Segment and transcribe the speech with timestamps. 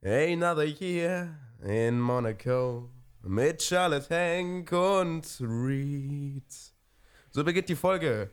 [0.00, 2.88] Another year in Monaco
[3.24, 6.44] mit Charlotte Hank und Reed.
[7.32, 8.30] So beginnt die Folge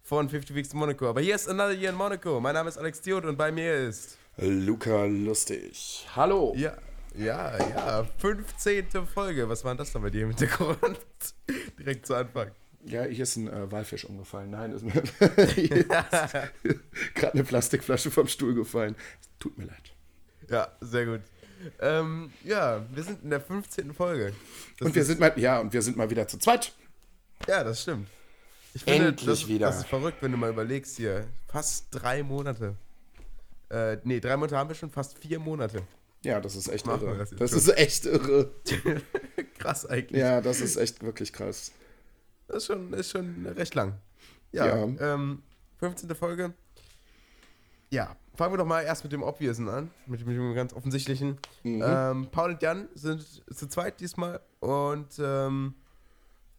[0.00, 1.08] von 50 Weeks in Monaco.
[1.08, 2.38] Aber hier ist Another Year in Monaco.
[2.38, 4.16] Mein Name ist Alex Diot und bei mir ist.
[4.36, 6.06] Luca Lustig.
[6.14, 6.54] Hallo.
[6.56, 6.76] Ja,
[7.16, 8.04] ja, ja.
[8.18, 8.86] 15.
[9.12, 9.48] Folge.
[9.48, 11.00] Was war denn das da bei dir im Hintergrund?
[11.80, 12.52] Direkt zu Anfang.
[12.84, 14.50] Ja, hier ist ein äh, Walfisch umgefallen.
[14.50, 14.92] Nein, ist mir
[17.14, 18.94] gerade eine Plastikflasche vom Stuhl gefallen.
[19.40, 19.97] Tut mir leid.
[20.48, 21.20] Ja, sehr gut.
[21.80, 23.92] Ähm, ja, wir sind in der 15.
[23.92, 24.32] Folge.
[24.78, 26.72] Das und wir sind mal, ja, und wir sind mal wieder zu zweit.
[27.46, 28.08] Ja, das stimmt.
[28.74, 29.66] Ich finde, Endlich das, wieder.
[29.66, 31.26] Das ist verrückt, wenn du mal überlegst hier.
[31.48, 32.76] Fast drei Monate.
[33.70, 35.82] Äh, nee, drei Monate haben wir schon, fast vier Monate.
[36.22, 37.18] Ja, das ist echt Machen irre.
[37.18, 38.50] das Das ist echt irre.
[39.58, 40.20] Krass eigentlich.
[40.20, 41.72] Ja, das ist echt wirklich krass.
[42.46, 43.94] Das ist schon, ist schon recht lang.
[44.52, 45.14] Ja, Ja.
[45.14, 45.42] Ähm,
[45.78, 46.14] 15.
[46.14, 46.54] Folge.
[47.90, 50.72] Ja, fangen wir doch mal erst mit dem Obviousen an, mit dem, mit dem ganz
[50.72, 51.38] offensichtlichen.
[51.64, 51.82] Mhm.
[51.84, 53.20] Ähm, Paul und Jan sind
[53.52, 55.74] zu zweit diesmal und ähm,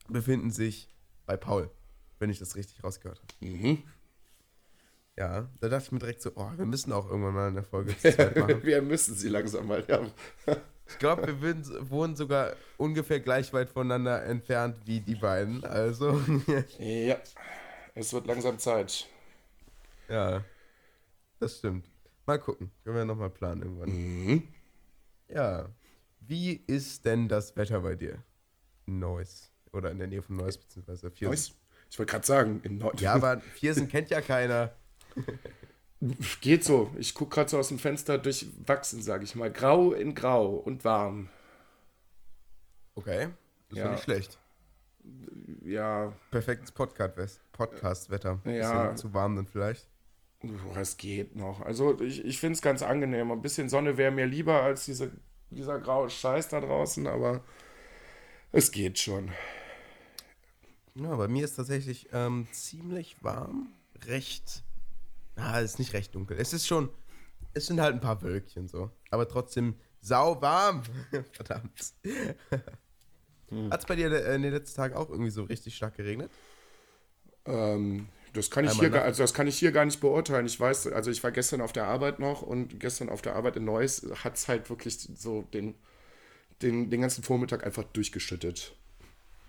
[0.10, 0.90] befinden sich
[1.26, 1.72] bei Paul,
[2.20, 3.50] wenn ich das richtig rausgehört habe.
[3.50, 3.84] Mhm.
[5.18, 7.98] Ja, da dachte ich mir direkt so, oh, wir müssen auch irgendwann mal eine Folge
[7.98, 8.64] zu zweit machen.
[8.64, 9.84] wir müssen sie langsam mal.
[9.88, 10.02] Ja.
[10.88, 15.64] Ich glaube, wir würden, wohnen sogar ungefähr gleich weit voneinander entfernt wie die beiden.
[15.64, 16.20] Also,
[16.80, 17.18] ja,
[17.96, 19.08] es wird langsam Zeit.
[20.10, 20.44] ja,
[21.40, 21.90] das stimmt.
[22.26, 23.90] Mal gucken, können wir nochmal planen irgendwann.
[23.90, 24.48] Mhm.
[25.30, 25.70] Ja,
[26.22, 28.24] wie ist denn das Wetter bei dir?
[28.86, 31.30] Neuss oder in der Nähe von Neuss beziehungsweise Viersen.
[31.32, 31.56] Neues.
[31.92, 34.72] Ich wollte gerade sagen, in Nord Ja, aber Viersen kennt ja keiner.
[36.42, 36.92] Geht so.
[36.98, 39.52] Ich gucke gerade so aus dem Fenster durchwachsen, sage ich mal.
[39.52, 41.30] Grau in grau und warm.
[42.96, 43.28] Okay,
[43.70, 43.92] das ist ja Ja.
[43.92, 44.40] nicht schlecht.
[45.64, 48.40] Ja, Perfektes Podcast- Podcast-Wetter.
[48.46, 48.84] Ja.
[48.84, 49.88] Bisschen zu warm dann vielleicht.
[50.76, 51.62] Es geht noch.
[51.62, 53.32] Also ich, ich finde es ganz angenehm.
[53.32, 55.12] Ein bisschen Sonne wäre mir lieber als diese,
[55.50, 57.44] dieser graue Scheiß da draußen, aber
[58.52, 59.32] es geht schon.
[60.96, 63.74] Ja, bei mir ist tatsächlich ähm, ziemlich warm.
[64.06, 64.64] Recht.
[65.36, 66.38] Ah, es ist nicht recht dunkel.
[66.40, 66.90] Es ist schon.
[67.54, 68.92] Es sind halt ein paar Wölkchen so.
[69.12, 70.84] Aber trotzdem sau warm.
[71.32, 71.94] Verdammt.
[73.72, 76.32] Hat es bei dir äh, in den letzten Tagen auch irgendwie so richtig stark geregnet?
[77.46, 80.46] Ähm, das kann ich Einmal hier gar, also das kann ich hier gar nicht beurteilen.
[80.46, 83.56] Ich weiß, also ich war gestern auf der Arbeit noch und gestern auf der Arbeit
[83.56, 85.76] in Neuss hat es halt wirklich so den,
[86.62, 88.76] den, den ganzen Vormittag einfach durchgeschüttet.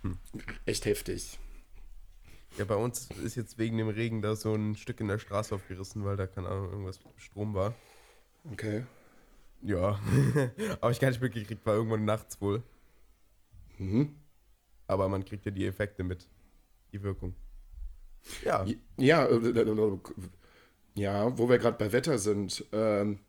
[0.02, 0.18] Hm.
[0.64, 1.38] Echt heftig.
[2.58, 5.54] Ja, bei uns ist jetzt wegen dem Regen da so ein Stück in der Straße
[5.54, 7.74] aufgerissen, weil da keine Ahnung, irgendwas mit dem Strom war.
[8.50, 8.84] Okay.
[9.62, 10.00] Ja.
[10.80, 12.62] Aber ich gar nicht mitgekriegt, war irgendwann nachts wohl.
[13.78, 14.16] Mhm.
[14.86, 16.26] Aber man kriegt ja die Effekte mit.
[16.92, 17.34] Die Wirkung.
[18.44, 18.64] Ja.
[18.96, 19.64] Ja, äh,
[20.94, 22.64] ja, wo wir gerade bei Wetter sind.
[22.72, 23.20] Ähm,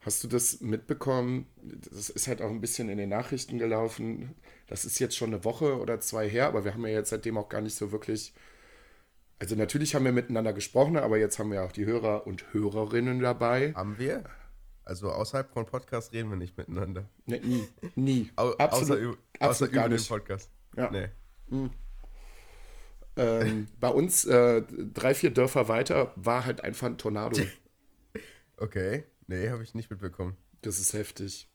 [0.00, 1.46] hast du das mitbekommen?
[1.90, 4.34] Das ist halt auch ein bisschen in den Nachrichten gelaufen.
[4.66, 7.36] Das ist jetzt schon eine Woche oder zwei her, aber wir haben ja jetzt seitdem
[7.38, 8.32] auch gar nicht so wirklich.
[9.40, 13.20] Also natürlich haben wir miteinander gesprochen, aber jetzt haben wir auch die Hörer und Hörerinnen
[13.20, 13.72] dabei.
[13.74, 14.24] Haben wir?
[14.84, 17.08] Also außerhalb von Podcast reden wir nicht miteinander.
[17.26, 18.30] Ne, nie, nie.
[18.36, 20.08] Au absolut, außer, über- außer absolut über gar den nicht.
[20.08, 20.50] Podcast.
[20.76, 20.90] Ja.
[20.90, 21.68] Nee.
[23.18, 24.62] Ähm, bei uns äh,
[24.94, 27.40] drei, vier Dörfer weiter war halt einfach ein Tornado.
[28.60, 29.04] Okay.
[29.28, 30.36] Nee, habe ich nicht mitbekommen.
[30.62, 31.48] Das ist heftig.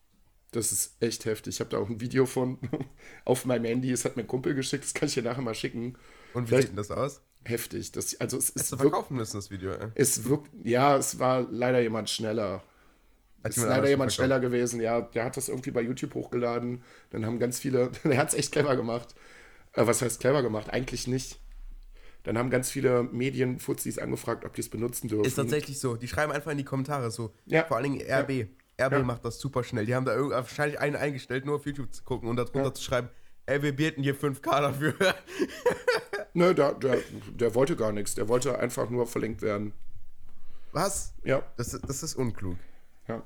[0.52, 1.56] Das ist echt heftig.
[1.56, 2.60] Ich habe da auch ein Video von
[3.26, 3.92] auf meinem Handy.
[3.92, 4.84] Es hat mir ein Kumpel geschickt.
[4.86, 5.98] Das kann ich dir nachher mal schicken.
[6.34, 7.22] Und wie Vielleicht- sieht denn das aus?
[7.46, 7.92] Heftig.
[7.92, 9.72] Das, also es Hättest ist du verkaufen müssen, das Video.
[9.74, 9.90] Ey.
[9.96, 12.64] es wirkt, ja, es war leider jemand schneller.
[13.44, 14.80] Hat Es ist leider jemand schneller gewesen.
[14.80, 16.84] Ja, der hat das irgendwie bei YouTube hochgeladen.
[17.10, 19.14] Dann haben ganz viele, der hat es echt clever gemacht.
[19.74, 20.70] Äh, was heißt clever gemacht?
[20.70, 21.42] Eigentlich nicht.
[22.24, 25.26] Dann haben ganz viele Medienfuzis angefragt, ob die es benutzen dürfen.
[25.26, 25.96] Ist tatsächlich so.
[25.98, 27.34] Die schreiben einfach in die Kommentare so.
[27.46, 27.66] Ja.
[27.66, 28.48] Vor allen Dingen RB.
[28.82, 29.04] RB Ja.
[29.04, 29.86] macht das super schnell.
[29.86, 32.74] Die haben da wahrscheinlich einen eingestellt, nur auf YouTube zu gucken und darunter Ja.
[32.74, 33.10] zu schreiben,
[33.46, 34.94] ey, wir bieten hier 5K dafür.
[36.34, 36.98] Nö, der, der,
[37.36, 38.16] der wollte gar nichts.
[38.16, 39.74] Der wollte einfach nur verlinkt werden.
[40.72, 41.14] Was?
[41.24, 42.58] Ja, Das, das ist unklug.
[43.08, 43.22] ja.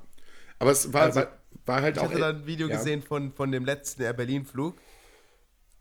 [0.58, 1.28] Aber es war, Also, war,
[1.66, 2.08] war halt Ich auch.
[2.10, 2.76] hatte da ein Video ja.
[2.76, 4.76] gesehen von, von dem letzten Air Berlin-Flug.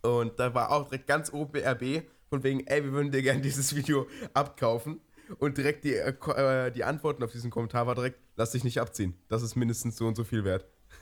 [0.04, 3.42] Und da war auch direkt ganz oben RB, von wegen, ey, wir würden dir gerne
[3.42, 5.02] dieses Video abkaufen.
[5.40, 8.80] Und direkt die, äh, äh, die Antworten auf diesen Kommentar war direkt, lass dich nicht
[8.80, 9.14] abziehen.
[9.28, 10.66] Das ist mindestens so und so viel wert.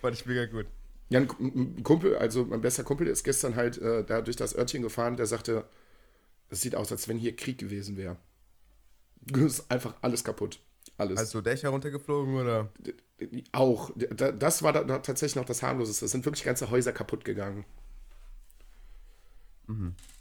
[0.00, 0.66] Fand ich mega gut.
[1.10, 4.82] Ja, ein Kumpel, also mein bester Kumpel ist gestern halt äh, da durch das Örtchen
[4.82, 5.64] gefahren, der sagte,
[6.48, 8.16] es sieht aus, als wenn hier Krieg gewesen wäre.
[9.32, 10.58] Es ist einfach alles kaputt.
[10.98, 11.18] Alles.
[11.18, 12.72] Also Dächer runtergeflogen oder?
[13.52, 13.90] auch.
[13.96, 16.04] Da- Das war da tatsächlich noch das harmloseste.
[16.04, 17.64] Es sind wirklich ganze Häuser kaputt gegangen.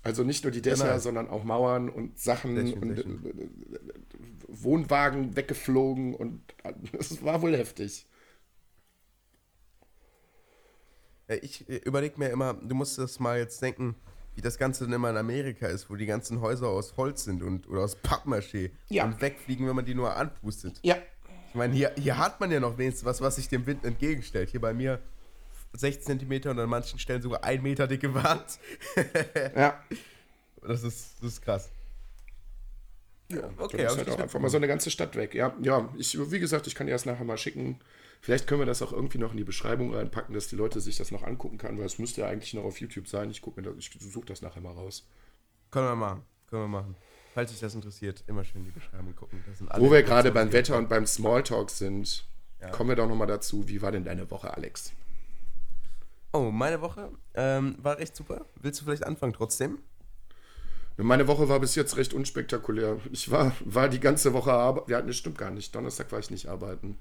[0.03, 0.99] Also nicht nur die Dächer, Genau.
[0.99, 3.25] sondern auch Mauern und Sachen Dächen, und Dächen.
[3.25, 3.47] äh,
[4.47, 6.41] Wohnwagen weggeflogen und
[6.93, 8.05] Das war wohl heftig.
[11.27, 13.95] Äh, Ich überlege mir immer, du musst das mal jetzt denken,
[14.35, 17.43] wie das Ganze dann immer in Amerika ist, wo die ganzen Häuser aus Holz sind
[17.43, 19.05] und oder aus Pappmaché Ja.
[19.05, 20.79] und wegfliegen, wenn man die nur anpustet.
[20.83, 20.97] Ja.
[21.49, 24.49] Ich meine, hier, hier hat man ja noch wenigstens was, was sich dem Wind entgegenstellt.
[24.49, 24.99] Hier bei mir
[25.73, 28.59] 16 cm und an manchen Stellen sogar 1 Meter dicke Wand.
[29.55, 29.83] Ja.
[30.61, 31.69] Das ist, das ist krass.
[33.29, 35.33] Ja, okay, dann hab ist halt auch einfach mal so eine ganze Stadt weg.
[35.33, 37.79] Ja, ja, ich, wie gesagt, ich kann dir das nachher mal schicken.
[38.21, 40.95] Vielleicht können wir das auch irgendwie noch in die Beschreibung reinpacken, dass die Leute sich
[40.97, 43.29] das noch angucken können, weil es müsste ja eigentlich noch auf YouTube sein.
[43.31, 45.05] Ich gucke mir das, ich suche das nachher mal raus.
[45.71, 46.21] Können wir machen.
[46.49, 46.95] Können wir machen.
[47.33, 49.43] Falls dich das interessiert, immer schön in die Beschreibung gucken.
[49.77, 52.25] Wo wir gerade beim Wetter und beim Smalltalk sind,
[52.61, 52.69] Ja.
[52.69, 53.67] kommen wir doch nochmal dazu.
[53.67, 54.93] Wie war denn deine Woche, Alex?
[56.33, 58.45] Oh, meine Woche ähm, war recht super.
[58.59, 59.77] Willst du vielleicht anfangen trotzdem?
[60.97, 62.99] Meine Woche war bis jetzt recht unspektakulär.
[63.11, 64.91] Ich war, war die ganze Woche arbeiten.
[64.91, 65.73] Ja, das stimmt gar nicht.
[65.75, 66.97] Donnerstag war ich nicht arbeiten.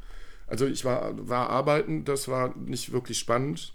[0.46, 3.74] Also ich war, war arbeiten, das war nicht wirklich spannend.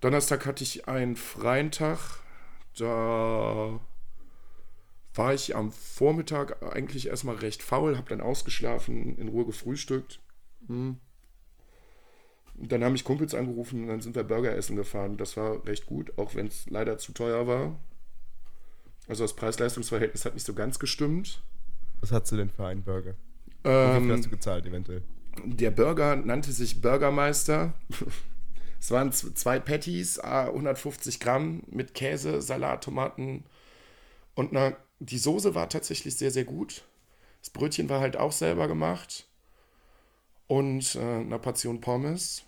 [0.00, 1.98] Donnerstag hatte ich einen freien Tag.
[2.78, 3.80] Da
[5.14, 10.20] war ich am Vormittag eigentlich erstmal recht faul, habe dann ausgeschlafen, in Ruhe gefrühstückt.
[10.66, 11.00] Hm.
[12.58, 15.16] Dann haben mich Kumpels angerufen und dann sind wir Burger essen gefahren.
[15.16, 17.78] Das war recht gut, auch wenn es leider zu teuer war.
[19.08, 21.42] Also das Preis-Leistungs-Verhältnis hat nicht so ganz gestimmt.
[22.00, 23.14] Was hast du denn für einen Burger?
[23.62, 25.02] Wie viel hast du Ähm, gezahlt eventuell?
[25.44, 27.74] der Burger nannte sich Burgermeister.
[28.80, 33.44] es waren zwei Patties, ah, 150 Gramm mit Käse, Salat, Tomaten
[34.34, 36.84] und na, die Soße war tatsächlich sehr, sehr gut.
[37.40, 39.26] Das Brötchen war halt auch selber gemacht.
[40.46, 42.44] Und äh, eine Portion Pommes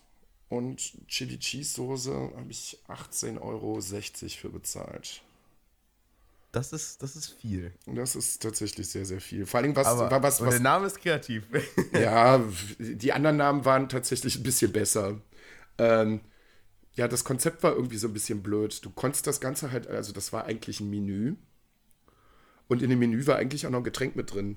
[0.48, 5.22] und Chili Cheese Soße habe ich 18,60 Euro für bezahlt.
[6.52, 7.72] Das ist, das ist viel.
[7.86, 9.44] Das ist tatsächlich sehr, sehr viel.
[9.44, 11.44] Vor allem, was, Aber was, was der Name ist kreativ.
[11.92, 12.42] Ja,
[12.78, 15.20] die anderen Namen waren tatsächlich ein bisschen besser.
[15.76, 16.20] Ähm,
[16.94, 18.82] ja, das Konzept war irgendwie so ein bisschen blöd.
[18.84, 21.36] Du konntest das Ganze halt, also das war eigentlich ein Menü.
[22.66, 24.56] Und in dem Menü war eigentlich auch noch ein Getränk mit drin.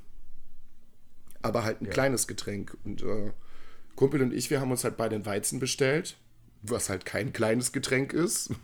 [1.41, 2.77] Aber halt ein kleines Getränk.
[2.85, 3.33] Und äh,
[3.95, 6.17] Kumpel und ich, wir haben uns halt beide einen Weizen bestellt,
[6.61, 8.51] was halt kein kleines Getränk ist.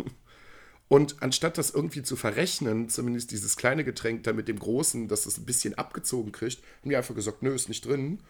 [0.89, 5.23] Und anstatt das irgendwie zu verrechnen, zumindest dieses kleine Getränk da mit dem großen, dass
[5.25, 8.23] das ein bisschen abgezogen kriegt, haben die einfach gesagt, nö, ist nicht drin.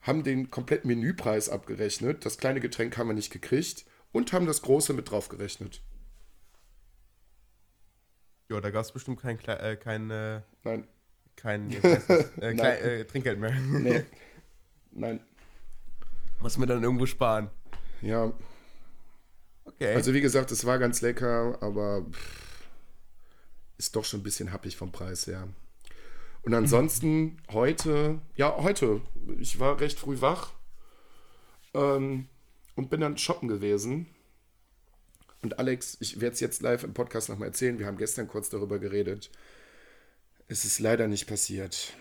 [0.00, 2.24] Haben den kompletten Menüpreis abgerechnet.
[2.26, 3.84] Das kleine Getränk haben wir nicht gekriegt.
[4.10, 5.80] Und haben das große mit drauf gerechnet.
[8.50, 10.86] ja, da gab es bestimmt kein, Kle- äh, kein, äh, Nein,
[11.36, 13.54] kein äh, äh, Trinkgeld mehr.
[13.54, 14.02] nee.
[14.90, 15.20] Nein.
[16.46, 17.50] Muss man dann irgendwo sparen.
[18.02, 18.32] Ja,
[19.64, 19.96] Okay.
[19.96, 22.68] also wie gesagt, es war ganz lecker, aber pff,
[23.78, 25.48] ist doch schon ein bisschen happig vom Preis her.
[26.42, 29.00] Und ansonsten heute, ja, heute,
[29.40, 30.52] ich war recht früh wach
[31.74, 32.28] ähm,
[32.76, 34.06] und bin dann shoppen gewesen.
[35.42, 37.80] Und Alex, ich werde es jetzt live im Podcast nochmal erzählen.
[37.80, 39.32] Wir haben gestern kurz darüber geredet.
[40.46, 41.92] Es ist leider nicht passiert.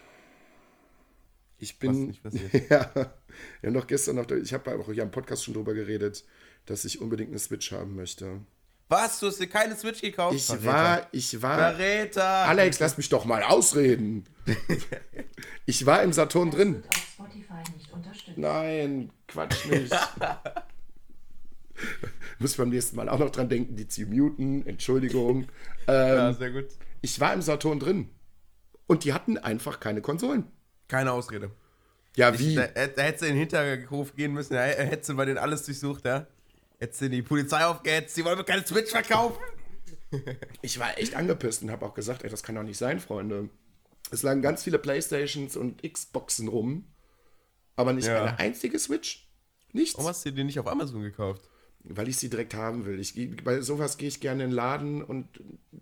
[1.66, 1.90] Ich bin.
[1.90, 2.54] Was nicht passiert?
[2.70, 6.24] ja, wir haben doch gestern noch, ich habe auch hier im Podcast schon darüber geredet,
[6.68, 8.42] dass ich unbedingt eine Switch haben möchte.
[8.88, 9.20] Was?
[9.20, 10.36] Du hast dir keine Switch gekauft?
[10.36, 10.66] Ich Verräter.
[10.68, 11.58] war, ich war.
[11.58, 12.24] Verräter!
[12.24, 14.26] Alex, lass mich doch mal ausreden.
[15.68, 16.76] Ich war im Saturn drin.
[16.76, 18.38] Wird auf Spotify nicht unterstützt.
[18.38, 19.92] Nein, Quatsch nicht.
[22.40, 24.64] Muss beim nächsten Mal auch noch dran denken, die zu muten.
[24.68, 25.48] Entschuldigung.
[25.88, 26.68] Ja, Ähm, sehr gut.
[27.02, 28.10] ich war im Saturn drin.
[28.86, 30.44] Und die hatten einfach keine Konsolen.
[30.88, 31.52] Keine Ausrede.
[32.16, 32.56] Ja, Ich, wie?
[32.56, 35.64] da, da hättest du in den Hinterhof gehen müssen, da hättest du bei denen alles
[35.64, 36.28] durchsucht, ja?
[36.80, 39.42] Hättest du die Polizei aufgehetzt, die wollen mir keine Switch verkaufen.
[40.62, 43.50] Ich war echt angepisst und habe auch gesagt, ey, das kann doch nicht sein, Freunde.
[44.12, 46.86] Es lagen ganz viele Playstations und Xboxen rum,
[47.76, 48.24] aber nicht Ja.
[48.24, 49.28] eine einzige Switch.
[49.74, 49.96] Nichts.
[49.98, 51.50] Warum hast du die nicht auf Amazon gekauft?
[51.84, 52.98] Weil ich sie direkt haben will.
[53.00, 55.28] Ich, bei sowas gehe ich gerne in den Laden und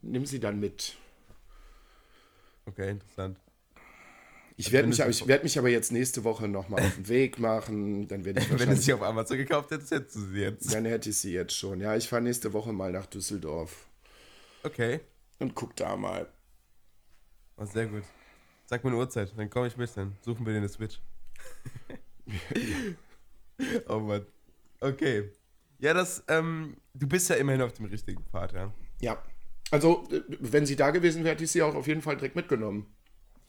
[0.02, 0.96] nimm sie dann mit.
[2.66, 3.38] Okay, interessant.
[4.56, 8.08] Ich werde mich, ich werd mich aber jetzt nächste Woche nochmal auf den Weg machen.
[8.08, 10.74] Dann werde ich Wenn du sie auf Amazon gekauft hättest, hättest du sie jetzt.
[10.74, 11.80] dann hätte ich sie jetzt schon.
[11.82, 13.88] Ja, ich fahre nächste Woche mal nach Düsseldorf
[14.64, 15.02] Okay,
[15.40, 16.32] und guck da mal.
[17.58, 18.04] oh, sehr gut.
[18.66, 21.02] Sag mir eine Uhrzeit, dann komme ich mit, dann suchen wir dir eine Switch.
[23.90, 24.26] oh Mann.
[24.80, 25.32] Okay.
[25.80, 28.74] Ja, das, ähm, du bist ja immerhin auf dem richtigen Pfad, ja.
[29.02, 29.22] Ja.
[29.72, 32.36] Also, äh, wenn sie da gewesen wäre, hätte ich sie auch auf jeden Fall direkt
[32.36, 32.96] mitgenommen.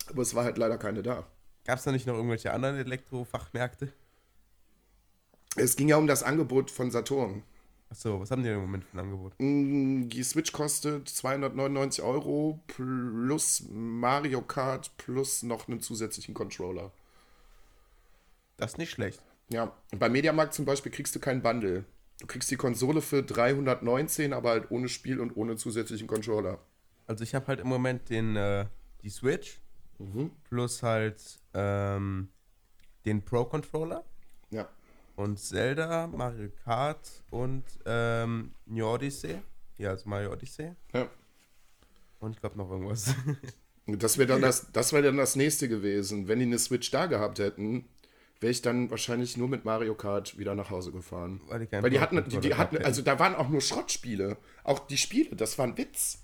[0.08, 1.26] Aber es war halt leider keine da.
[1.64, 3.92] Gab es da nicht noch irgendwelche anderen Elektrofachmärkte?
[5.56, 7.42] Es ging ja um das Angebot von Saturn.
[7.88, 9.34] Achso, was haben die denn im Moment für ein Angebot?
[9.38, 16.90] Mm, Die Switch kostet 299 Euro plus Mario Kart plus noch einen zusätzlichen Controller.
[18.56, 19.22] Das ist nicht schlecht.
[19.48, 21.84] Ja, beim Mediamarkt zum Beispiel kriegst du keinen Bundle.
[22.20, 26.58] Du kriegst die Konsole für 319, aber halt ohne Spiel und ohne zusätzlichen Controller.
[27.06, 28.66] Also ich habe halt im Moment den, äh,
[29.02, 29.60] die Switch
[30.48, 31.20] plus halt
[31.54, 32.28] ähm,
[33.04, 34.04] den Pro-Controller
[34.50, 34.68] Ja.
[35.16, 39.40] und Zelda, Mario Kart und ähm, New Odyssey.
[39.78, 40.72] Ja, also Mario Odyssey.
[40.92, 41.08] ja.
[42.20, 43.14] Und ich glaube noch irgendwas.
[43.86, 46.26] Das wäre dann, das, das wär dann das nächste gewesen.
[46.26, 47.84] Wenn die eine Switch da gehabt hätten,
[48.40, 51.42] wäre ich dann wahrscheinlich nur mit Mario Kart wieder nach Hause gefahren.
[51.48, 54.38] Weil die Weil die hatten, die, die hatten, also da waren auch nur Schrottspiele.
[54.62, 56.23] Auch die Spiele, das war ein Witz.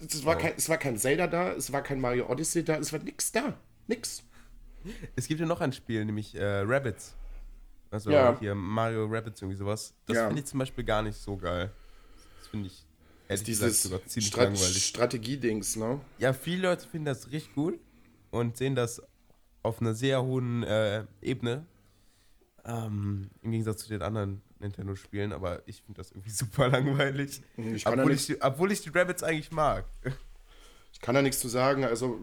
[0.00, 2.92] Es war, kein, es war kein Zelda da, es war kein Mario Odyssey da, es
[2.92, 3.58] war nix da.
[3.86, 4.22] Nix.
[5.14, 7.14] Es gibt ja noch ein Spiel, nämlich äh, Rabbits.
[7.90, 8.38] Also Ja.
[8.38, 9.94] hier Mario Rabbits, irgendwie sowas.
[10.06, 10.26] Das Ja.
[10.28, 11.70] finde ich zum Beispiel gar nicht so geil.
[12.38, 12.86] Das finde ich
[13.28, 14.86] ehrlich gesagt Dieses sogar ziemlich Strat langweilig.
[14.86, 16.00] Strategiedings, ne?
[16.18, 17.78] Ja, viele Leute finden das richtig cool
[18.30, 19.02] und sehen das
[19.62, 21.66] auf einer sehr hohen äh, Ebene.
[22.64, 27.42] Ähm, Im Gegensatz zu den anderen Nintendo-Spielen, aber ich finde das irgendwie super langweilig.
[27.56, 29.84] Ich Obwohl ich, die, obwohl ich die Rabbits eigentlich mag.
[30.92, 31.84] ich kann da nichts zu sagen.
[31.84, 32.20] Also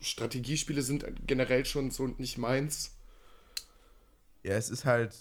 [0.00, 2.94] Strategiespiele sind generell schon so nicht meins.
[4.42, 5.14] Ja, es ist halt.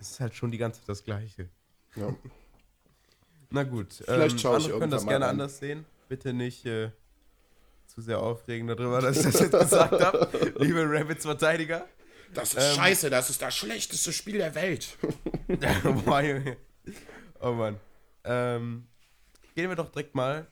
[0.00, 1.48] Es ist halt schon die ganze Zeit das Gleiche.
[1.96, 2.14] Ja.
[3.50, 3.92] Na gut.
[4.04, 5.32] Vielleicht schaue ich können das gerne rein.
[5.32, 5.84] anders sehen.
[6.08, 6.90] Bitte nicht äh,
[7.86, 10.54] zu sehr aufregen darüber, dass ich das jetzt gesagt habe.
[10.58, 11.86] Liebe Rabbits-Verteidiger.
[12.34, 14.96] Das ist scheiße, das ist das schlechteste Spiel der Welt.
[17.42, 17.80] Oh Mann.
[18.24, 18.86] Ähm,
[19.54, 20.46] gehen wir doch direkt mal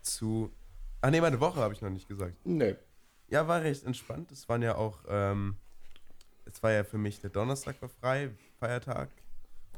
[0.00, 0.50] zu.
[1.02, 2.34] Ach nee, meine Woche habe ich noch nicht gesagt.
[2.44, 2.76] nee.
[3.28, 4.32] Ja, war recht entspannt.
[4.32, 5.04] Es waren ja auch.
[5.08, 5.56] Ähm,
[6.46, 9.10] es war ja für mich der Donnerstag war frei, Feiertag.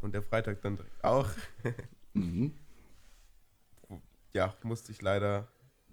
[0.00, 1.28] Und der Freitag dann direkt auch.
[2.14, 2.52] Mhm.
[4.34, 5.48] Ja, musste ich leider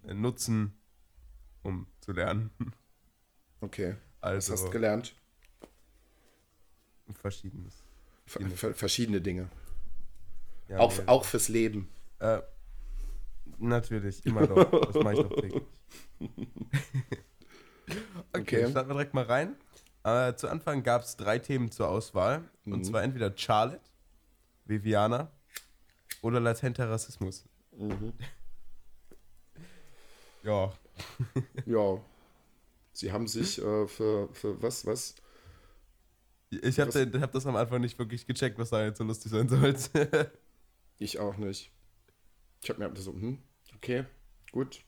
[0.05, 0.77] äh, nutzen,
[1.63, 2.51] um zu lernen.
[3.61, 3.95] Okay.
[4.19, 5.15] Was Also hast du gelernt?
[7.17, 7.83] Verschiedenes.
[8.25, 9.49] Ver ver verschiedene Dinge.
[10.67, 11.03] Ja, auch, nee.
[11.07, 11.89] auch fürs Leben.
[12.19, 12.41] Äh,
[13.57, 14.69] natürlich, immer doch.
[14.91, 15.63] Das mache ich doch täglich.
[18.33, 18.69] okay, Okay.
[18.69, 19.55] starten wir direkt mal rein.
[20.03, 22.43] Äh, zu Anfang gab es drei Themen zur Auswahl.
[22.65, 22.73] Mhm.
[22.73, 23.81] Und zwar entweder Charlotte,
[24.65, 25.31] Viviana
[26.21, 27.45] oder latenter Rassismus.
[27.75, 28.13] Mhm.
[30.43, 30.71] Ja,
[31.65, 31.99] Ja.
[32.93, 35.15] Sie haben sich äh, für, für was, was?
[36.49, 39.31] Ich habe Was- hab das am Anfang nicht wirklich gecheckt, was da jetzt so lustig
[39.31, 40.31] sein sollte.
[41.01, 41.71] Ich auch nicht.
[42.61, 43.37] Ich habe mir so, hm,
[43.73, 44.03] okay,
[44.51, 44.83] gut.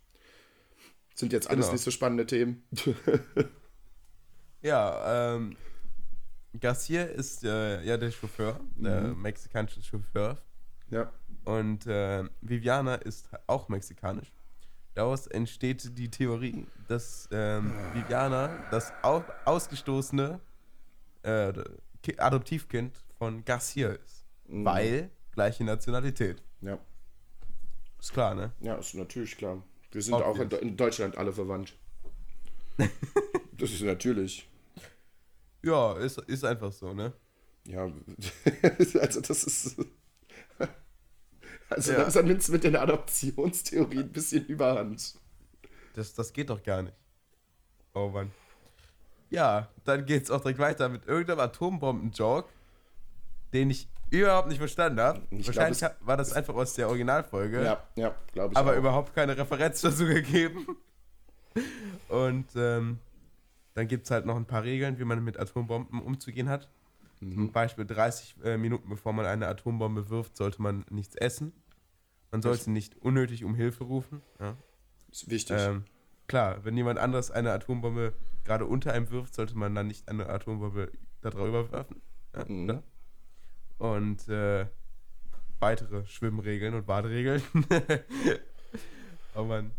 [1.15, 1.73] Sind jetzt alles Genau.
[1.73, 2.63] nicht so spannende Themen.
[4.61, 5.55] ja, ähm,
[6.59, 9.21] Garcia ist äh, ja der Chauffeur, der Mhm.
[9.21, 10.37] mexikanische Chauffeur.
[10.89, 11.11] ja.
[11.45, 14.31] Und äh, Viviana ist auch mexikanisch.
[14.93, 20.39] Daraus entsteht die Theorie, dass ähm, Viviana das au ausgestoßene
[21.23, 21.53] äh,
[22.03, 24.25] Ki- Adoptivkind von Garcia ist.
[24.47, 24.65] Mhm.
[24.65, 26.41] Weil gleiche Nationalität.
[26.61, 26.79] Ja.
[27.99, 28.51] Ist klar, ne?
[28.61, 29.63] Ja, ist natürlich klar.
[29.91, 30.35] Wir sind Obvious.
[30.35, 31.73] auch in, Do- in Deutschland alle verwandt.
[33.57, 34.47] das ist natürlich.
[35.63, 37.13] Ja, ist, ist einfach so, ne?
[37.65, 37.83] Ja,
[38.99, 39.75] also das ist.
[41.69, 41.99] Also Ja.
[42.01, 45.15] langsam nimmt es mit der Adoptionstheorie ein bisschen überhand.
[45.93, 46.95] Das, das geht doch gar nicht.
[47.93, 48.31] Oh Mann.
[49.31, 52.49] Ja, dann geht's auch direkt weiter mit irgendeinem Atombomben-Joke,
[53.53, 55.21] den ich überhaupt nicht verstanden habe.
[55.31, 57.63] Ich Wahrscheinlich glaub, war das einfach aus der Originalfolge.
[57.63, 58.57] Ja, ja, glaube ich.
[58.57, 58.77] aber auch.
[58.77, 60.67] überhaupt keine Referenz dazu gegeben.
[62.09, 62.99] Und ähm,
[63.73, 66.69] dann gibt es halt noch ein paar Regeln, wie man mit Atombomben umzugehen hat.
[67.21, 67.33] Mhm.
[67.33, 71.53] Zum Beispiel 30 äh, Minuten bevor man eine Atombombe wirft, sollte man nichts essen.
[72.31, 74.21] Man sollte nicht unnötig um Hilfe rufen.
[74.41, 74.55] Ja.
[75.09, 75.57] Ist wichtig.
[75.57, 75.85] Ähm,
[76.27, 80.27] klar, wenn jemand anderes eine Atombombe gerade unter einem wirft, sollte man dann nicht eine
[80.27, 82.01] Atombombe da drüber werfen.
[82.35, 82.67] Ja, Mhm.
[82.67, 82.83] klar.
[83.77, 84.67] Und äh,
[85.59, 87.41] weitere Schwimmregeln und Baderegeln.
[89.35, 89.71] oh Mann.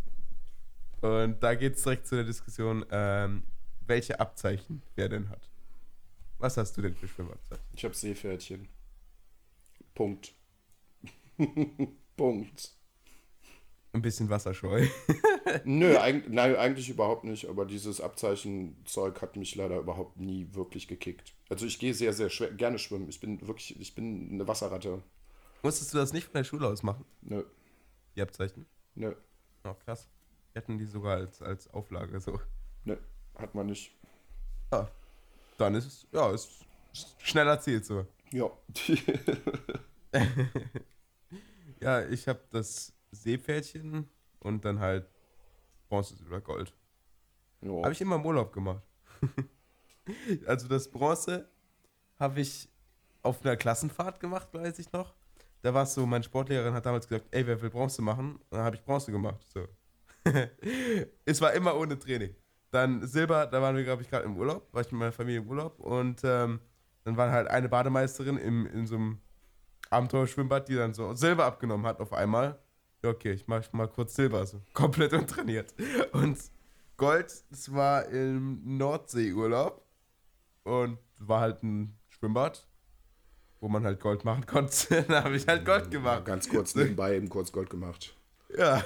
[1.00, 3.44] Und da geht es direkt zu der Diskussion, ähm,
[3.86, 5.50] welche Abzeichen wer denn hat.
[6.38, 7.64] Was hast du denn für Schwimmabzeichen?
[7.74, 8.68] Ich habe Seepferdchen.
[9.94, 10.34] Punkt.
[12.16, 12.76] Punkt.
[13.94, 14.86] Ein bisschen wasserscheu.
[15.64, 20.88] Nö, eig nein, eigentlich überhaupt nicht, aber dieses Abzeichenzeug hat mich leider überhaupt nie wirklich
[20.88, 21.34] gekickt.
[21.50, 23.08] Also ich gehe sehr, sehr gerne schwimmen.
[23.08, 25.02] Ich bin wirklich, ich bin eine Wasserratte.
[25.62, 27.44] Musstest du das nicht von der Schule aus machen, Nö,
[28.16, 28.66] die Abzeichen?
[28.94, 29.14] nö,
[29.64, 30.08] Oh, krass.
[30.52, 32.40] Wir hatten die sogar als, als Auflage so.
[32.84, 32.96] nö,
[33.36, 33.92] hat man nicht.
[34.72, 34.90] Ja,
[35.58, 36.64] dann ist es, ja, ist
[37.18, 38.06] schnell erzählt so.
[38.32, 38.50] Ja.
[41.80, 44.08] Ja, ich habe das Seepferdchen
[44.40, 45.08] und dann halt
[45.88, 46.74] Bronze, Silber, Gold.
[47.60, 47.82] ja.
[47.82, 48.82] Habe ich immer im Urlaub gemacht.
[50.46, 51.48] Also das Bronze
[52.18, 52.68] habe ich
[53.22, 55.14] auf einer Klassenfahrt gemacht, weiß ich noch.
[55.62, 58.34] Da war es so, meine Sportlehrerin hat damals gesagt, ey, wer will Bronze machen?
[58.34, 59.46] Und dann habe ich Bronze gemacht.
[59.48, 59.68] So.
[61.24, 62.34] es war immer ohne Training.
[62.72, 65.40] Dann Silber, da waren wir, glaube ich, gerade im Urlaub, war ich mit meiner Familie
[65.40, 65.78] im Urlaub.
[65.78, 66.58] Und ähm,
[67.04, 69.20] dann war halt eine Bademeisterin im, in so einem
[69.90, 72.58] Abenteuerschwimmbad, die dann so Silber abgenommen hat auf einmal.
[73.02, 75.74] Ja, okay, ich mache mal kurz Silber, so komplett untrainiert.
[76.12, 76.38] Und
[76.96, 79.84] Gold, das war im Nordseeurlaub
[80.64, 82.64] und war halt ein Schwimmbad,
[83.60, 85.02] wo man halt Gold machen konnte.
[85.08, 86.24] da habe ich halt Gold Ja, gemacht.
[86.24, 88.14] ganz kurz nebenbei eben kurz Gold gemacht.
[88.56, 88.84] Ja.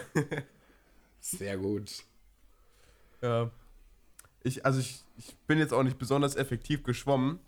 [1.21, 2.05] Sehr gut.
[3.21, 3.51] ja.
[4.43, 7.41] Ich, also ich, ich bin jetzt auch nicht besonders effektiv geschwommen.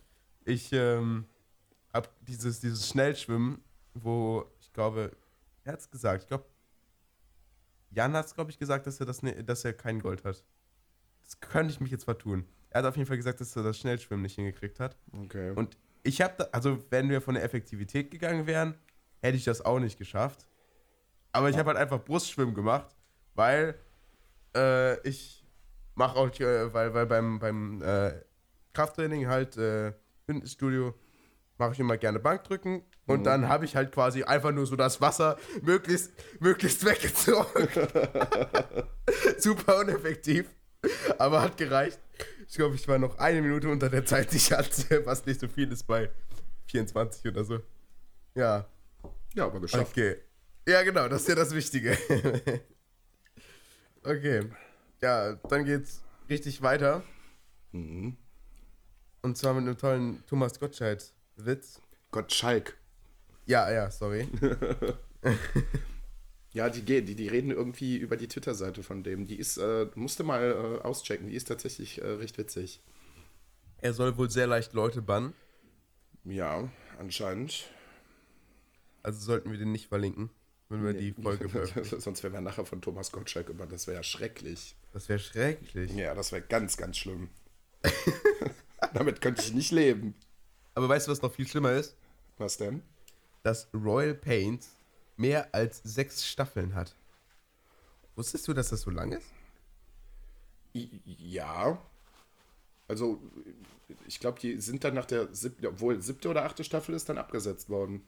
[0.44, 1.26] Ich ähm,
[1.94, 3.62] habe dieses, dieses Schnellschwimmen,
[3.94, 5.12] wo ich glaube,
[5.62, 6.44] er hat es gesagt, ich glaube,
[7.90, 10.44] Jan hat es, glaube ich, gesagt, dass er, das, ne, dass er kein Gold hat.
[11.22, 12.46] Das könnte ich mich jetzt vertun.
[12.70, 14.96] Er hat auf jeden Fall gesagt, dass er das Schnellschwimmen nicht hingekriegt hat.
[15.12, 15.52] Okay.
[15.52, 18.74] Und ich habe, also wenn wir von der Effektivität gegangen wären,
[19.20, 20.46] hätte ich das auch nicht geschafft.
[21.32, 22.96] Aber ich habe halt einfach Brustschwimmen gemacht,
[23.34, 23.78] weil
[24.56, 25.46] äh, ich
[25.94, 28.12] mache auch, äh, weil, weil beim, beim äh,
[28.72, 29.92] Krafttraining halt äh,
[30.26, 30.94] Fitnessstudio
[31.58, 35.00] mache ich immer gerne Bankdrücken und dann habe ich halt quasi einfach nur so das
[35.00, 37.68] Wasser möglichst, möglichst weggezogen.
[39.38, 40.46] Super uneffektiv,
[41.18, 41.98] aber hat gereicht.
[42.48, 45.40] Ich glaube, ich war noch eine Minute unter der Zeit, die ich hatte, was nicht
[45.40, 46.10] so viel ist bei
[46.66, 47.60] 24 oder so.
[48.34, 48.66] Ja,
[49.34, 49.92] ja, aber geschafft.
[49.92, 50.16] okay.
[50.66, 51.96] Ja, genau, das ist ja das Wichtige.
[54.02, 54.44] okay.
[55.00, 57.02] Ja, dann geht's richtig weiter.
[57.72, 58.16] Mhm.
[59.22, 61.80] Und zwar mit einem tollen Thomas Gottschalk-Witz.
[62.10, 62.76] Gottschalk.
[63.48, 64.28] Ja, ja, sorry.
[66.52, 69.26] Ja, die, die, die reden irgendwie über die Twitter-Seite von dem.
[69.26, 72.80] Die ist, äh, musste mal äh, auschecken, die ist tatsächlich äh, recht witzig.
[73.76, 75.34] Er soll wohl sehr leicht Leute bannen.
[76.24, 77.68] Ja, anscheinend.
[79.02, 80.30] Also sollten wir den nicht verlinken,
[80.68, 82.00] wenn wir die Folge veröffentlichen.
[82.00, 83.66] Sonst wären wir nachher von Thomas Gottschalk über.
[83.66, 84.74] Das wäre ja schrecklich.
[84.92, 85.92] Das wäre schrecklich.
[85.94, 87.28] Ja, das wäre ganz, ganz schlimm.
[88.94, 90.14] Damit könnte ich nicht leben.
[90.74, 91.94] Aber weißt du, was noch viel schlimmer ist?
[92.38, 92.82] Was denn?
[93.48, 94.68] Dass Royal Pains
[95.16, 96.94] mehr als sechs Staffeln hat.
[98.14, 99.24] Wusstest du, dass das so lang ist?
[100.74, 101.80] Ja.
[102.88, 103.22] Also,
[104.06, 107.16] ich glaube, die sind dann nach der siebten, obwohl siebte oder achte Staffel ist dann
[107.16, 108.02] abgesetzt worden.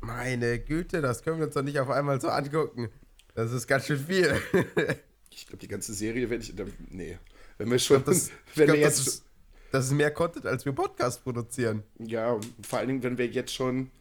[0.00, 2.90] Meine Güte, das können wir uns doch nicht auf einmal so angucken.
[3.36, 4.42] Das ist ganz schön viel.
[5.30, 6.52] Ich glaube, die ganze Serie werde ich.
[6.88, 7.16] Nee.
[7.58, 8.02] Wenn wir schon.
[8.04, 9.06] Das, wenn glaub, wir das, jetzt.
[9.06, 9.24] ist,
[9.70, 11.84] das ist mehr Content, als wir Podcast produzieren.
[12.00, 13.92] Ja, und vor allen Dingen, wenn wir jetzt schon.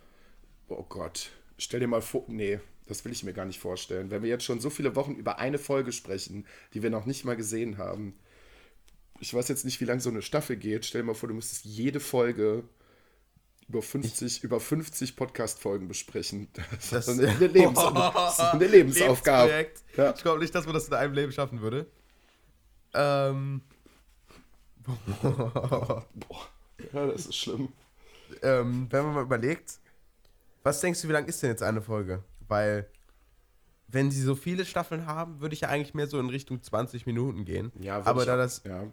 [0.69, 1.32] Oh Gott.
[1.58, 2.23] Stell dir mal vor.
[2.27, 4.12] Nee, das will ich mir gar nicht vorstellen.
[4.12, 7.25] Wenn wir jetzt schon so viele Wochen über eine Folge sprechen, die wir noch nicht
[7.25, 8.17] mal gesehen haben.
[9.19, 10.86] Ich weiß jetzt nicht, wie lange so eine Staffel geht.
[10.86, 12.63] Stell dir mal vor, du müsstest jede Folge
[13.67, 16.47] über 50, über 50 Podcast-Folgen besprechen.
[16.53, 19.67] Das, Das ist eine, Lebens das ist eine Lebensaufgabe.
[19.97, 20.13] Ja.
[20.15, 21.88] Ich glaube nicht, dass man das in einem Leben schaffen würde.
[22.93, 23.62] Ähm,
[25.21, 26.06] Boah,
[26.93, 27.69] ja, das ist schlimm.
[28.41, 29.80] ähm, wenn man mal überlegt,
[30.67, 32.23] was denkst du, wie lang ist denn jetzt eine Folge?
[32.47, 32.88] Weil,
[33.88, 37.06] wenn sie so viele Staffeln haben, würde ich ja eigentlich mehr so in Richtung 20
[37.06, 37.71] Minuten gehen.
[37.80, 38.84] Ja, aber ich da das, Ja.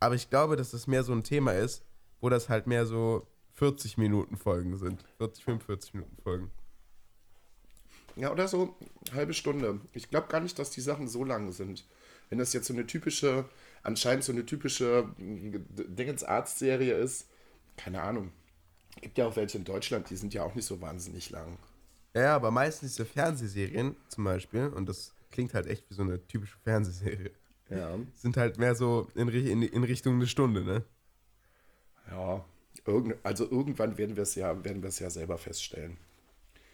[0.00, 1.84] aber ich glaube, dass das mehr so ein Thema ist,
[2.20, 5.04] wo das halt mehr so 40 Minuten Folgen sind.
[5.18, 6.50] 40, 45 Minuten Folgen.
[8.16, 8.74] Ja, oder so
[9.06, 9.80] eine halbe Stunde.
[9.92, 11.86] Ich glaube gar nicht, dass die Sachen so lang sind.
[12.30, 13.44] Wenn das jetzt so eine typische,
[13.82, 17.28] anscheinend so eine typische Dingens Arztserie ist,
[17.76, 18.32] keine Ahnung.
[19.00, 21.58] Gibt ja auch welche in Deutschland, die sind ja auch nicht so wahnsinnig lang.
[22.14, 26.24] Ja, aber meistens diese Fernsehserien zum Beispiel, und das klingt halt echt wie so eine
[26.26, 27.30] typische Fernsehserie,
[27.70, 27.96] Ja.
[28.14, 30.84] sind halt mehr so in, in, in Richtung eine Stunde, ne?
[32.10, 32.44] Ja.
[32.84, 35.96] Irgend, also irgendwann werden wir es ja, werden wir es ja selber feststellen,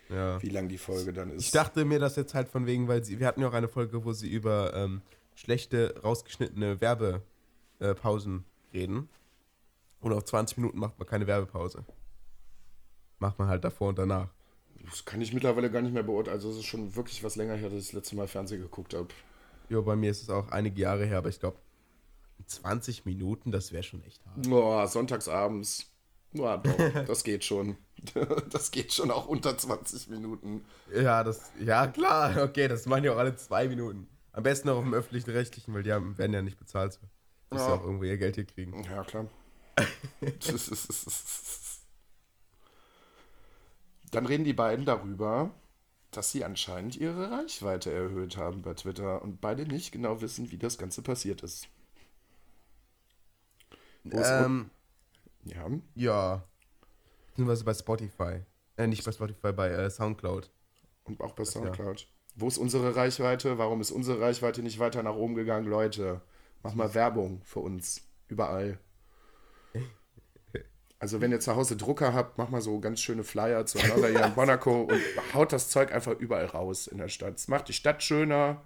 [0.09, 0.43] Ja.
[0.43, 1.45] wie lang die Folge dann ist.
[1.45, 3.69] Ich dachte mir das jetzt halt von wegen, weil sie, wir hatten ja auch eine
[3.69, 5.03] Folge, wo sie über ähm,
[5.35, 7.23] schlechte, rausgeschnittene Werbepausen
[8.01, 9.09] Pausen reden.
[10.01, 11.85] Und auf 20 Minuten macht man keine Werbepause.
[13.19, 14.29] Macht man halt davor und danach.
[14.89, 16.37] das kann ich mittlerweile gar nicht mehr beurteilen.
[16.37, 18.95] Also es ist schon wirklich was länger her, dass ich das letzte Mal Fernsehen geguckt
[18.95, 19.09] habe.
[19.69, 21.59] Jo, bei mir ist es auch einige Jahre her, aber ich glaube,
[22.47, 24.49] 20 Minuten, das wäre schon echt hart.
[24.49, 25.87] Boah, sonntagsabends.
[26.33, 26.77] Ja, doch,
[27.07, 27.77] das geht schon.
[28.51, 30.65] Das geht schon auch unter 20 Minuten.
[30.95, 34.07] Ja, das, ja klar, okay, das machen ja auch alle zwei Minuten.
[34.31, 36.93] Am besten auch dem öffentlichen Rechtlichen, weil die haben, werden ja nicht bezahlt.
[36.93, 37.01] So.
[37.51, 37.75] Müssen Ja.
[37.75, 38.85] auch irgendwo ihr Geld hier kriegen.
[38.85, 39.27] Ja, klar.
[44.11, 45.51] Dann reden die beiden darüber,
[46.11, 50.59] dass sie anscheinend ihre Reichweite erhöht haben bei Twitter und beide nicht genau wissen, wie
[50.59, 51.69] das Ganze passiert ist.
[54.11, 54.71] Ähm,
[55.45, 56.45] ja, ja.
[57.31, 58.41] Beziehungsweise bei Spotify.
[58.77, 60.51] Äh, nicht bei Spotify, bei äh, Soundcloud.
[61.05, 62.07] und auch bei Soundcloud.
[62.37, 63.59] Wo ist unsere Reichweite?
[63.59, 65.67] Warum ist unsere Reichweite nicht weiter nach oben gegangen?
[65.67, 66.21] Leute,
[66.63, 68.03] mach mal Werbung für uns.
[68.29, 68.79] Überall.
[71.01, 74.11] Also wenn ihr zu Hause Drucker habt, mach mal so ganz schöne Flyer zu Another
[74.11, 75.01] Year in Monaco und
[75.33, 77.37] haut das Zeug einfach überall raus in der Stadt.
[77.37, 78.63] Es macht die Stadt schöner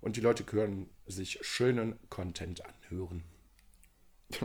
[0.00, 3.24] und die Leute können sich schönen Content anhören.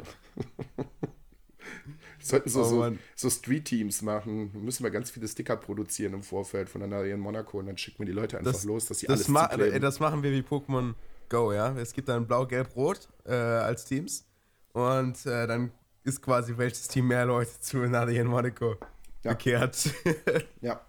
[2.19, 4.51] Sollten so, Oh so, so Street-Teams machen.
[4.63, 7.77] Müssen wir ganz viele Sticker produzieren im Vorfeld von Another Year in Monaco und dann
[7.77, 10.41] schicken wir die Leute einfach los, dass sie das, alles ma das machen wir wie
[10.41, 10.95] Pokémon
[11.29, 11.77] Go, ja.
[11.77, 14.25] Es gibt dann Blau, Gelb, Rot äh, als Teams.
[14.73, 15.71] Und äh, dann
[16.07, 18.77] ist quasi welches Team mehr Leute zu Nadia in Monaco
[19.23, 19.31] Ja.
[19.33, 19.89] bekehrt.
[20.61, 20.81] Ja,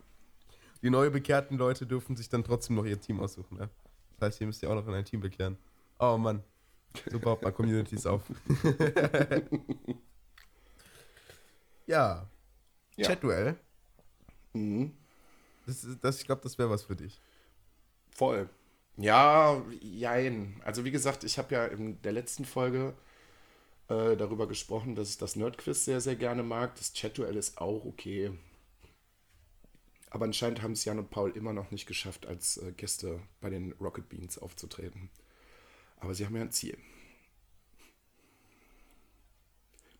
[0.83, 3.68] Die neu bekehrten Leute dürfen sich dann trotzdem noch ihr Team aussuchen, ja.
[4.18, 5.59] Das heißt, ihr müsst ja auch noch in ein Team bekehren.
[5.98, 6.42] Oh Mann.
[7.11, 8.22] So baut man Communities auf.
[11.87, 12.26] ja.
[12.96, 13.07] Ja.
[13.07, 13.57] Chat-Duell.
[14.52, 14.92] mhm.
[15.66, 17.20] Das, das, ich glaube, das wäre was für dich.
[18.11, 18.48] voll.
[19.00, 20.61] Ja, jein.
[20.64, 22.94] Also wie gesagt, ich habe ja in der letzten Folge
[23.88, 26.77] äh, darüber gesprochen, dass ich das Nerdquiz sehr, sehr gerne mag.
[26.77, 28.33] Das Chat-Duell ist auch okay.
[30.11, 33.51] Aber anscheinend haben es Jan und Paul immer noch nicht geschafft, als äh, Gäste bei
[33.51, 35.11] den Rocket Beans aufzutreten.
[36.01, 36.79] Aber sie haben ja ein Ziel.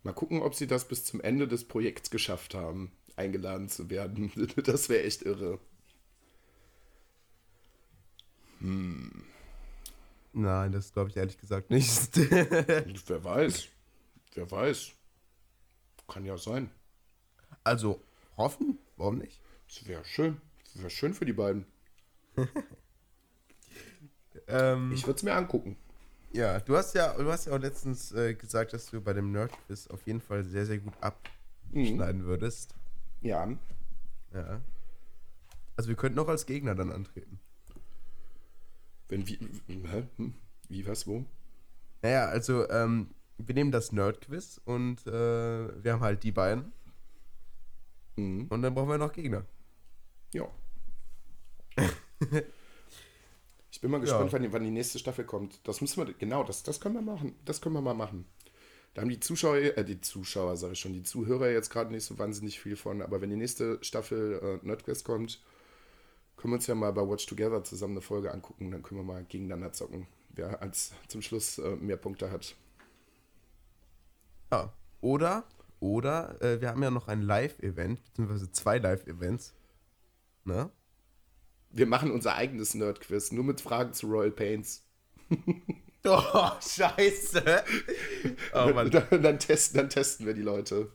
[0.03, 4.33] Mal gucken, ob sie das bis zum Ende des Projekts geschafft haben, eingeladen zu werden.
[4.64, 5.59] Das wäre echt irre.
[10.33, 12.16] Nein, das glaube ich ehrlich gesagt nicht.
[12.16, 13.68] Wer weiß.
[14.38, 14.92] Wer weiß.
[16.07, 16.70] Kann ja sein.
[17.64, 18.01] also,
[18.37, 18.79] hoffen?
[18.96, 19.40] Warum nicht?
[19.66, 20.40] Das wäre schön.
[20.62, 21.66] Das wäre schön für die beiden.
[24.46, 25.77] Ähm, Ich würde es mir angucken.
[26.33, 29.33] ja, du hast ja, du hast ja auch letztens äh, gesagt, dass du bei dem
[29.33, 32.74] Nerdquiz auf jeden Fall sehr, sehr gut abschneiden würdest.
[33.20, 33.46] Ja.
[34.33, 34.62] Ja.
[35.77, 37.40] Also wir könnten auch als Gegner dann antreten.
[39.09, 39.38] Wenn wie.
[39.66, 40.05] Hä?
[40.16, 40.35] Hm?
[40.68, 41.24] Wie, was, wo?
[42.01, 46.72] Naja, also ähm, wir nehmen das Nerdquiz und äh, wir haben halt die beiden.
[48.16, 48.46] Mhm.
[48.48, 49.44] Und dann brauchen wir noch Gegner.
[50.33, 50.48] Ja.
[53.70, 54.33] Ich bin mal gespannt, Ja.
[54.33, 55.61] wann, die, wann die nächste Staffel kommt.
[55.62, 57.37] Das müssen wir, genau, das, das können wir machen.
[57.44, 58.24] Das können wir mal machen.
[58.94, 62.05] Da haben die Zuschauer, äh, die Zuschauer, sage ich schon, die Zuhörer jetzt gerade nicht
[62.05, 63.03] so wahnsinnig viel von.
[63.03, 65.40] Aber wenn die nächste Staffel äh, Nerdquest kommt,
[66.37, 68.70] können wir uns ja mal bei Watch Together zusammen eine Folge angucken.
[68.70, 72.57] Dann können wir mal gegeneinander zocken, wer als zum Schluss äh, mehr Punkte hat.
[74.50, 74.72] Ja.
[75.00, 75.44] Oder,
[75.80, 79.54] oder äh, wir haben ja noch ein Live-Event, beziehungsweise zwei Live-Events.
[80.44, 80.70] Ne?
[81.70, 84.84] Wir machen unser eigenes Nerdquiz, nur mit Fragen zu Royal Pains.
[86.04, 87.64] Oh, scheiße.
[88.54, 88.90] Oh Mann.
[89.11, 90.90] Dann, dann, testen, dann testen wir die Leute,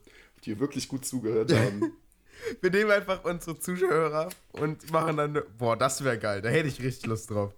[0.46, 1.94] die wirklich gut zugehört haben.
[2.62, 5.42] Wir nehmen einfach unsere Zuschauer und machen dann.
[5.58, 6.42] Boah, das wäre geil.
[6.42, 7.54] Da hätte ich richtig Lust drauf.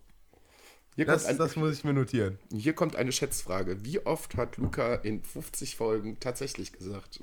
[0.96, 2.38] Hier Das, ein, das muss ich mir notieren.
[2.52, 3.84] hier kommt eine Schätzfrage.
[3.84, 7.20] Wie oft hat Luca in 50 Folgen tatsächlich gesagt?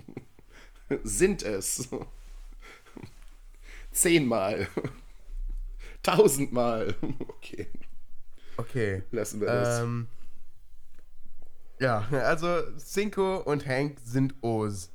[1.05, 1.89] Sind es?
[3.93, 4.69] Zehnmal.
[6.03, 6.95] Tausendmal.
[7.29, 7.69] Okay,
[8.57, 9.03] Okay.
[9.11, 9.81] lassen wir das.
[9.81, 10.09] Ähm,
[11.81, 14.91] ja, also Cinco und Hank sind O's.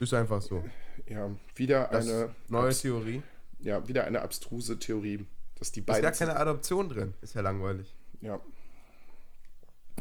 [0.00, 0.64] Ist einfach so.
[1.08, 3.22] ja, wieder Das eine, neue Theorie.
[3.60, 5.24] ja, wieder eine abstruse Theorie,
[5.62, 7.14] dass die Ist beiden gar keine Adoption drin.
[7.20, 7.94] Ist ja langweilig.
[8.20, 8.40] Ja.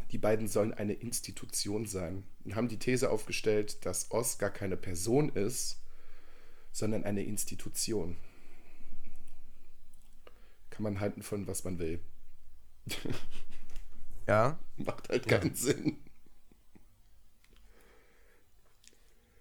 [0.09, 4.75] Die beiden sollen eine Institution sein und haben die These aufgestellt, dass Oz gar keine
[4.75, 5.79] Person ist,
[6.71, 8.17] sondern eine Institution.
[10.71, 11.99] Kann man halten von was man will.
[14.27, 14.59] Ja.
[14.77, 15.97] Macht halt keinen Sinn.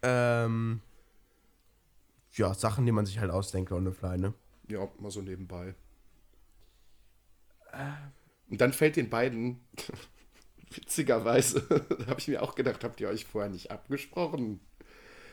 [0.02, 0.80] Ähm,
[2.33, 4.33] ja, Sachen, die man sich halt ausdenkt on the fly, ne?
[4.68, 5.74] Ja, mal so nebenbei.
[8.48, 9.61] Und dann fällt den beiden,
[10.70, 11.62] witzigerweise,
[11.98, 14.61] da habe ich mir auch gedacht, habt ihr euch vorher nicht abgesprochen?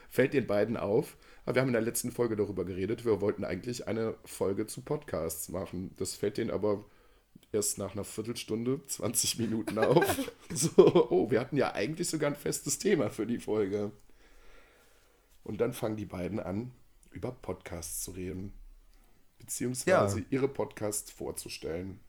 [0.10, 1.17] Fällt den beiden auf.
[1.45, 4.82] Aber wir haben in der letzten Folge darüber geredet, wir wollten eigentlich eine Folge zu
[4.82, 5.93] Podcasts machen.
[5.97, 6.86] Das fällt denen aber
[7.54, 10.06] erst nach einer Viertelstunde, 20 Minuten auf.
[10.54, 13.91] so, oh, wir hatten ja eigentlich sogar ein festes Thema für die Folge.
[15.43, 16.71] Und dann fangen die beiden an,
[17.12, 18.54] über Podcasts zu reden.
[19.39, 20.26] Beziehungsweise Ja.
[20.30, 22.02] ihre Podcasts vorzustellen.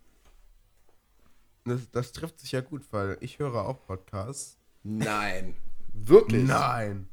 [1.68, 4.58] Das, das trifft sich ja gut, weil ich höre auch Podcasts.
[4.82, 5.56] Nein.
[5.92, 6.44] Wirklich?
[6.46, 7.08] Nein.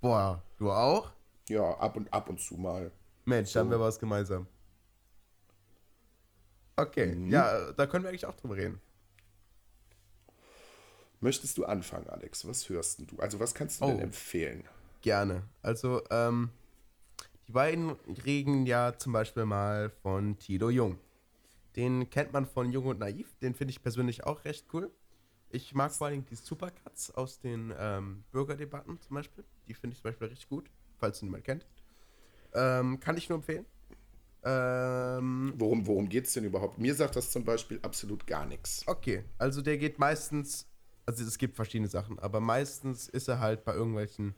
[0.00, 1.12] Boah, du auch?
[1.48, 2.90] Ja, ab und ab und zu mal.
[3.24, 4.46] Mensch, da haben wir was gemeinsam.
[6.76, 8.80] Okay, ja, da können wir eigentlich auch drüber reden.
[11.20, 12.46] Möchtest du anfangen, Alex?
[12.46, 13.16] Was hörst denn du?
[13.18, 14.02] Also, was kannst du denn Oh.
[14.02, 14.64] empfehlen?
[15.00, 15.42] Gerne.
[15.62, 16.50] Also, ähm,
[17.48, 17.90] die beiden
[18.24, 20.98] reden ja zum Beispiel mal von Tilo Jung.
[21.78, 23.36] Den kennt man von Jung und Naiv.
[23.36, 24.90] Den finde ich persönlich auch recht cool.
[25.48, 29.44] Ich mag vor allem die Supercuts aus den ähm, Bürgerdebatten zum Beispiel.
[29.68, 31.64] Die finde ich zum Beispiel richtig gut, falls niemand kennt.
[32.52, 33.64] Ähm, kann ich nur empfehlen.
[34.42, 36.78] Ähm, Worum, worum geht es denn überhaupt?
[36.78, 38.82] Mir sagt das zum Beispiel absolut gar nichts.
[38.86, 40.66] Okay, also der geht meistens,
[41.06, 44.34] also es gibt verschiedene Sachen, aber meistens ist er halt bei irgendwelchen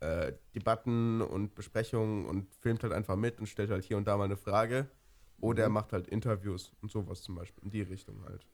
[0.00, 4.16] äh, Debatten und Besprechungen und filmt halt einfach mit und stellt halt hier und da
[4.16, 4.88] mal eine Frage.
[5.40, 8.44] Oder er macht halt Interviews und sowas zum Beispiel, in die Richtung halt.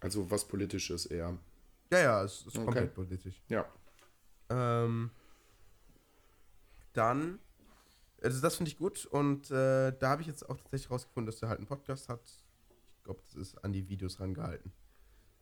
[0.00, 1.36] Also was Politisches eher.
[1.92, 2.64] Ja, ja, es ist Okay.
[2.64, 3.42] komplett politisch.
[3.48, 3.66] Ja.
[4.50, 5.10] Ähm,
[6.92, 7.38] dann,
[8.22, 11.42] also das finde ich gut und äh, da habe ich jetzt auch tatsächlich rausgefunden, dass
[11.42, 12.22] er halt einen Podcast hat.
[12.96, 14.72] Ich glaube, das ist an die Videos rangehalten.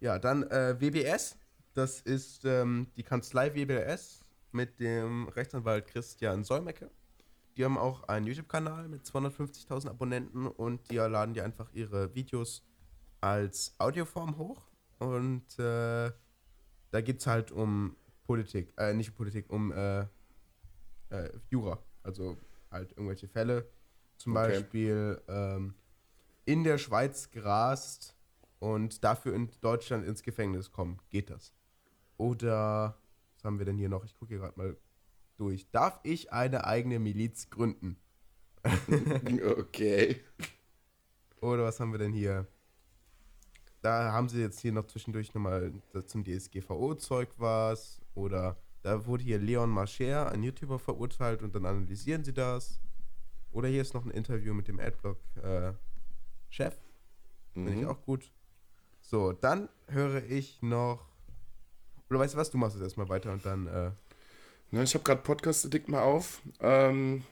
[0.00, 1.36] Ja, dann äh, WBS,
[1.74, 4.20] das ist ähm, die Kanzlei WBS
[4.52, 6.90] mit dem Rechtsanwalt Christian Solmecke.
[7.56, 12.62] Die haben auch einen YouTube-Kanal mit 250.000 Abonnenten und die laden dir einfach ihre Videos
[13.20, 14.62] als Audioform hoch.
[14.98, 16.10] Und äh,
[16.90, 20.00] da geht es halt um Politik, äh, nicht Politik, um äh,
[21.10, 21.78] äh, Jura.
[22.02, 22.36] Also
[22.70, 23.68] halt irgendwelche Fälle.
[24.18, 24.48] Zum Okay.
[24.48, 25.74] Beispiel ähm,
[26.44, 28.16] in der Schweiz gerast
[28.58, 31.00] und dafür in Deutschland ins Gefängnis kommen.
[31.10, 31.52] Geht das?
[32.16, 32.98] Oder,
[33.34, 34.04] was haben wir denn hier noch?
[34.04, 34.76] Ich gucke hier gerade mal
[35.36, 35.70] durch.
[35.70, 37.96] Darf ich eine eigene Miliz gründen?
[39.58, 40.20] okay.
[41.40, 42.46] Oder was haben wir denn hier?
[43.82, 45.72] Da haben sie jetzt hier noch zwischendurch nochmal
[46.06, 48.00] zum DSGVO-Zeug was.
[48.14, 52.80] Oder da wurde hier Leon Marcher, ein YouTuber, verurteilt und dann analysieren sie das.
[53.52, 56.74] Oder hier ist noch ein Interview mit dem Adblock-Chef.
[57.52, 57.88] Finde ich Mhm.
[57.88, 58.32] auch gut.
[59.00, 61.06] So, dann höre ich noch.
[62.10, 62.50] Oder weißt du was?
[62.50, 63.66] Du machst es erstmal weiter und dann.
[63.68, 63.92] Äh,
[64.70, 66.42] Ne, ich habe gerade Podcast Addict mal auf.
[66.60, 67.24] Ähm,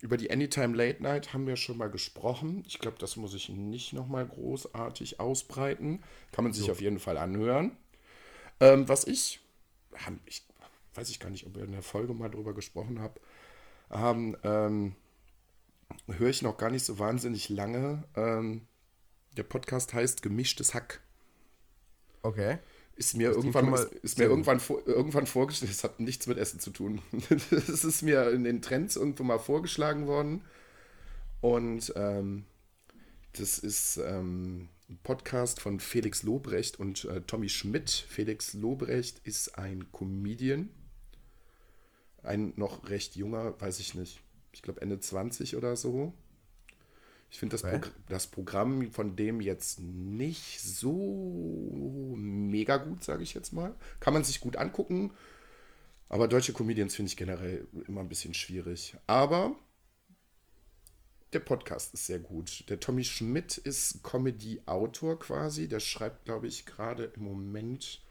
[0.00, 2.64] über die Anytime Late Night haben wir schon mal gesprochen.
[2.66, 6.02] Ich glaube, das muss ich nicht nochmal großartig ausbreiten.
[6.32, 7.76] Kann man sich auf jeden Fall anhören.
[8.58, 9.40] Ähm, was ich,
[9.94, 10.44] haben, ich
[10.94, 13.20] weiß ich gar nicht, ob wir in der Folge mal drüber gesprochen hab,
[13.90, 14.96] haben, ähm,
[16.08, 18.04] höre ich noch gar nicht so wahnsinnig lange.
[18.16, 18.66] Ähm,
[19.36, 21.00] der Podcast heißt Gemischtes Hack.
[22.22, 22.58] okay.
[23.02, 26.28] Ist mir Das irgendwann, mal ist, ist mir irgendwann, vor, irgendwann vorgeschlagen, das hat nichts
[26.28, 27.02] mit Essen zu tun.
[27.50, 30.42] Das ist mir in den Trends irgendwo mal vorgeschlagen worden.
[31.40, 32.44] Und ähm,
[33.32, 37.90] das ist ähm, ein Podcast von Felix Lobrecht und äh, Tommy Schmidt.
[37.90, 40.68] Felix Lobrecht ist ein Comedian.
[42.22, 44.20] Ein noch recht junger, weiß ich nicht.
[44.52, 46.14] Ich glaube Ende 20 oder so.
[47.32, 47.62] Ich finde das.
[47.62, 53.74] Progr das Programm von dem jetzt nicht so mega gut, sage ich jetzt mal.
[54.00, 55.14] Kann man sich gut angucken.
[56.10, 58.94] Aber deutsche Comedians finde ich generell immer ein bisschen schwierig.
[59.06, 59.56] Aber
[61.32, 62.68] der Podcast ist sehr gut.
[62.68, 65.68] Der Tommy Schmidt ist Comedy-Autor quasi.
[65.68, 68.02] Der schreibt, glaube ich, gerade im Moment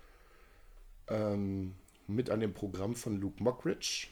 [1.10, 1.76] ähm,
[2.08, 4.08] mit an dem Programm von Luke Mockridge.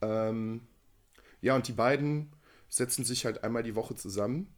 [0.00, 0.66] Ähm,
[1.42, 2.32] ja, und die beiden
[2.68, 4.48] setzen sich halt einmal die Woche zusammen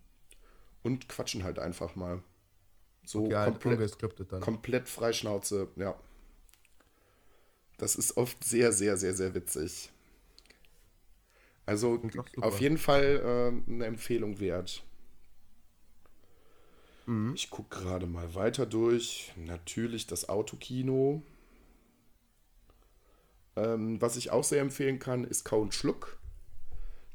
[0.82, 2.22] und quatschen halt einfach mal.
[3.04, 4.40] So Ja, halt komplett, dann.
[4.40, 5.94] komplett Freischnauze, ja.
[7.78, 9.90] Das ist oft sehr, sehr, sehr, sehr witzig.
[11.66, 12.00] Also
[12.40, 14.82] auf jeden Fall äh, eine Empfehlung wert.
[17.06, 17.34] Mhm.
[17.34, 19.32] Ich gucke gerade mal weiter durch.
[19.36, 21.22] Natürlich das Autokino.
[23.56, 26.18] Ähm, was ich auch sehr empfehlen kann, ist Kau und Schluck.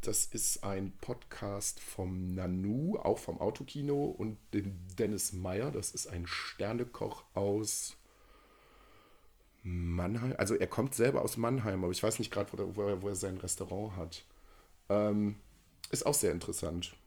[0.03, 5.71] Das ist ein Podcast vom Nanu, auch vom Autokino und dem Dennis Meyer.
[5.71, 7.95] Das ist ein Sternekoch aus
[9.63, 10.35] Mannheim.
[10.37, 13.07] Also er kommt selber aus Mannheim, aber ich weiß nicht gerade, wo, er- wo, wo
[13.07, 14.25] er sein Restaurant hat.
[14.89, 15.37] Ähm,
[15.89, 16.97] ist auch sehr interessant.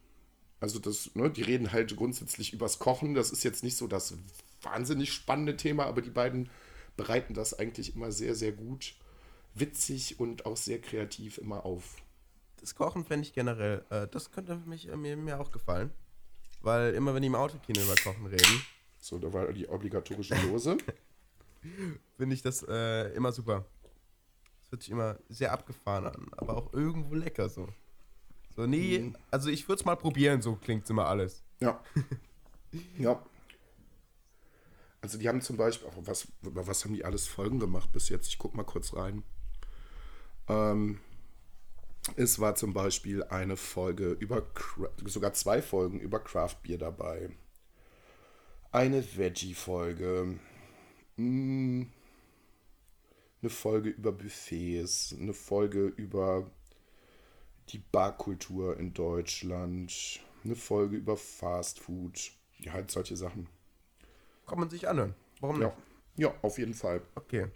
[0.61, 3.13] Also das, ne, die reden halt grundsätzlich übers Kochen.
[3.15, 4.15] Das ist jetzt nicht so das
[4.63, 6.49] wahnsinnig spannende Thema, aber die beiden
[6.97, 8.95] bereiten das eigentlich immer sehr, sehr gut,
[9.55, 11.97] witzig und auch sehr kreativ immer auf.
[12.67, 15.93] Das Kochen fände ich generell, äh, das könnte mich, äh, mir, mir auch gefallen.
[16.63, 18.61] Weil immer wenn die im Autokino über Kochen reden,
[18.99, 20.77] So, da war die obligatorische Dose.
[22.17, 23.65] finde ich das äh, immer super.
[24.63, 27.69] Das hört sich immer sehr abgefahren an, aber auch irgendwo lecker so.
[28.57, 29.17] So, nee, Mhm.
[29.31, 31.45] also ich würde es mal probieren, so klingt immer alles.
[31.61, 31.81] Ja.
[32.99, 33.25] ja.
[35.03, 38.27] Also die haben zum Beispiel, oh, was, was haben die alles Folgen gemacht bis jetzt?
[38.27, 39.23] Ich gucke mal kurz rein.
[40.49, 40.99] Ähm,
[42.17, 44.47] es war zum Beispiel eine Folge über,
[45.05, 47.31] sogar zwei Folgen über Craft Beer dabei.
[48.71, 50.39] Eine Veggie-Folge.
[51.17, 51.85] Mm,
[53.41, 56.51] Eine Folge über Buffets, eine Folge über
[57.69, 62.33] die Barkultur in Deutschland, eine Folge über Fast Food.
[62.59, 63.49] Ja, halt solche Sachen.
[64.47, 65.15] Kann man sich anhören.
[65.41, 65.77] Warum Ja, nicht?
[66.17, 67.03] ja auf jeden Fall.
[67.15, 67.51] Okay.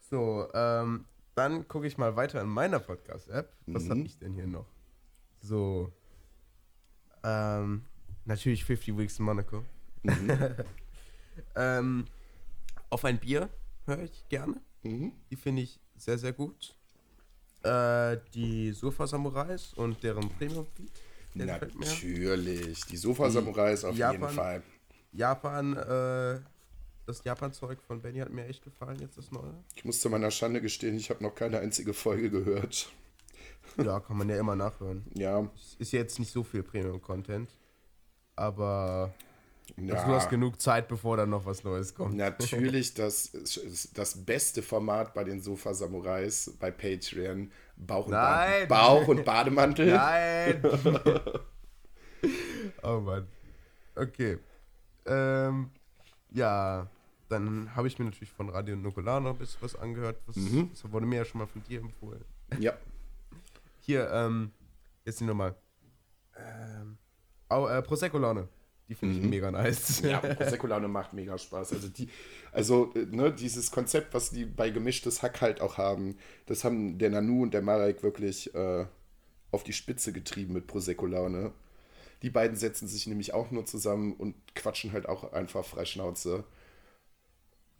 [0.00, 3.52] So, ähm, dann gucke ich mal weiter in meiner Podcast-App.
[3.66, 3.90] Was Mhm.
[3.90, 4.66] habe ich denn hier noch?
[5.40, 5.92] So,
[7.24, 7.84] ähm,
[8.24, 9.64] natürlich 50 Weeks in Monaco.
[11.56, 12.06] ähm,
[12.90, 13.48] auf ein Bier
[13.86, 14.60] höre ich gerne.
[14.82, 15.12] Mhm.
[15.30, 16.74] Die finde ich sehr, sehr gut.
[17.62, 20.66] Äh, die Sofa Samurais und deren Premium
[21.34, 21.46] mir.
[21.46, 22.84] Natürlich.
[22.86, 24.62] Die Sofa-Samurais auf jeden Japan- Fall.
[25.12, 26.40] Japan, äh,
[27.10, 29.52] das Japan-Zeug von Benny hat mir echt gefallen, jetzt das neue.
[29.74, 32.90] Ich muss zu meiner Schande gestehen, ich habe noch keine einzige Folge gehört.
[33.76, 35.04] Ja, kann man ja immer nachhören.
[35.14, 37.50] Ja, Ist jetzt nicht so viel Premium-Content,
[38.34, 39.14] aber
[39.76, 40.04] ja.
[40.04, 42.16] du hast genug Zeit, bevor dann noch was Neues kommt.
[42.16, 43.30] Natürlich das,
[43.94, 47.52] das beste Format bei den Sofa-Samurais bei Patreon.
[47.76, 48.66] Bauch und, Nein!
[48.66, 49.92] Bauch und Bademantel.
[49.92, 50.62] Nein!
[52.82, 53.28] oh Mann.
[53.94, 54.38] Okay.
[55.06, 55.70] Ähm,
[56.32, 56.88] ja,
[57.30, 60.20] dann habe ich mir natürlich von Radio Nukular noch ein bisschen was angehört.
[60.26, 60.70] Was, Mhm.
[60.70, 62.24] Das wurde mir ja schon mal von dir empfohlen.
[62.58, 62.74] Ja.
[63.80, 64.50] Hier, ähm,
[65.04, 65.54] jetzt die nochmal.
[66.36, 66.98] Ähm,
[67.48, 68.48] oh, äh, Prosecco-Laune.
[68.88, 70.02] Die finde ich mega nice.
[70.02, 70.08] Mhm.
[70.08, 71.72] Ja, Prosecco-Laune macht mega Spaß.
[71.72, 72.08] Also, die,
[72.50, 76.16] also äh, ne, dieses Konzept, was die bei gemischtes Hack halt auch haben,
[76.46, 78.86] das haben der Nanu und der Marek wirklich äh,
[79.52, 81.52] auf die Spitze getrieben mit Prosecco-Laune.
[82.22, 86.44] Die beiden setzen sich nämlich auch nur zusammen und quatschen halt auch einfach frei Schnauze.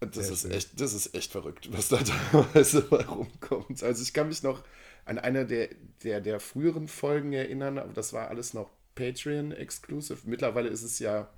[0.01, 0.51] Das Sehr ist schön.
[0.51, 1.97] echt, das ist echt verrückt, was da
[2.31, 3.83] teilweise rumkommt.
[3.83, 4.63] Also ich kann mich noch
[5.05, 5.69] an eine der,
[6.03, 10.19] der, der früheren Folgen erinnern, aber das war alles noch Patreon-exclusive.
[10.27, 11.29] Mittlerweile ist es ja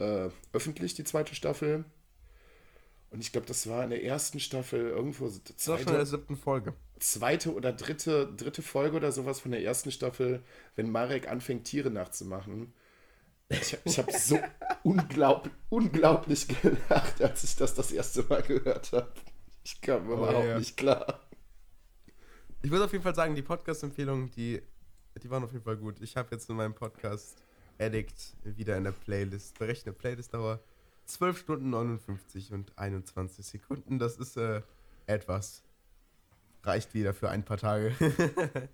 [0.00, 1.84] äh, öffentlich, die zweite Staffel.
[3.10, 6.04] Und ich glaube, das war in der ersten Staffel irgendwo so Das war in der
[6.04, 6.74] zweite, siebten Folge.
[7.00, 10.42] zweite oder dritte, dritte Folge oder sowas von der ersten Staffel,
[10.76, 12.72] wenn Marek anfängt, Tiere nachzumachen.
[13.48, 14.38] Ich, ich habe so
[14.82, 19.10] unglaublich, unglaublich gelacht, als ich das das erste Mal gehört habe.
[19.64, 20.58] Ich kam Oh, überhaupt ja.
[20.58, 21.20] nicht klar.
[22.62, 24.60] Ich würde auf jeden Fall sagen, die Podcast-Empfehlungen, die,
[25.22, 26.00] die waren auf jeden Fall gut.
[26.00, 27.36] Ich habe jetzt in meinem Podcast
[27.78, 29.58] Addict wieder in der Playlist.
[29.58, 30.60] Berechne Playlist-Dauer
[31.06, 33.98] 12 Stunden 59 und 21 Sekunden.
[33.98, 34.60] Das ist äh,
[35.06, 35.62] etwas.
[36.64, 37.94] Reicht wieder für ein paar Tage.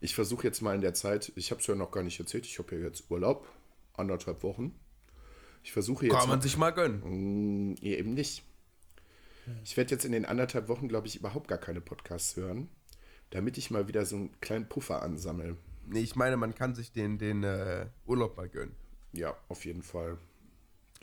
[0.00, 2.44] Ich versuche jetzt mal in der Zeit, ich habe es ja noch gar nicht erzählt,
[2.44, 3.48] ich habe ja jetzt Urlaub,
[3.94, 4.74] anderthalb Wochen.
[5.62, 7.70] Ich versuche jetzt Kann man mal- sich mal gönnen.
[7.70, 8.44] Mm, ja, eben nicht.
[9.62, 12.68] Ich werde jetzt in den anderthalb Wochen, glaube ich, überhaupt gar keine Podcasts hören,
[13.30, 15.56] damit ich mal wieder so einen kleinen Puffer ansammle.
[15.86, 18.74] Nee, ich meine, man kann sich den, den äh, Urlaub mal gönnen.
[19.12, 20.16] Ja, auf jeden Fall.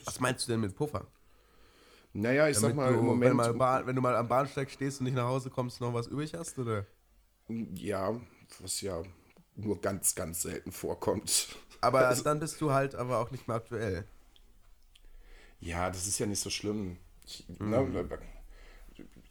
[0.04, 1.06] Was meinst du denn mit Puffer?
[2.14, 4.28] Naja, ich sag Damit mal, du, im wenn, Moment, mal Bahn, wenn du mal am
[4.28, 6.84] Bahnsteig stehst und nicht nach Hause kommst, noch was übrig hast, oder?
[7.74, 8.20] ja,
[8.60, 9.02] was ja
[9.56, 11.56] nur ganz, ganz selten vorkommt.
[11.80, 14.04] Aber Also- dann bist du halt aber auch nicht mehr aktuell.
[15.60, 16.96] Ja, das ist ja nicht so schlimm.
[17.24, 17.70] Ich, Mhm.
[17.70, 18.08] ne,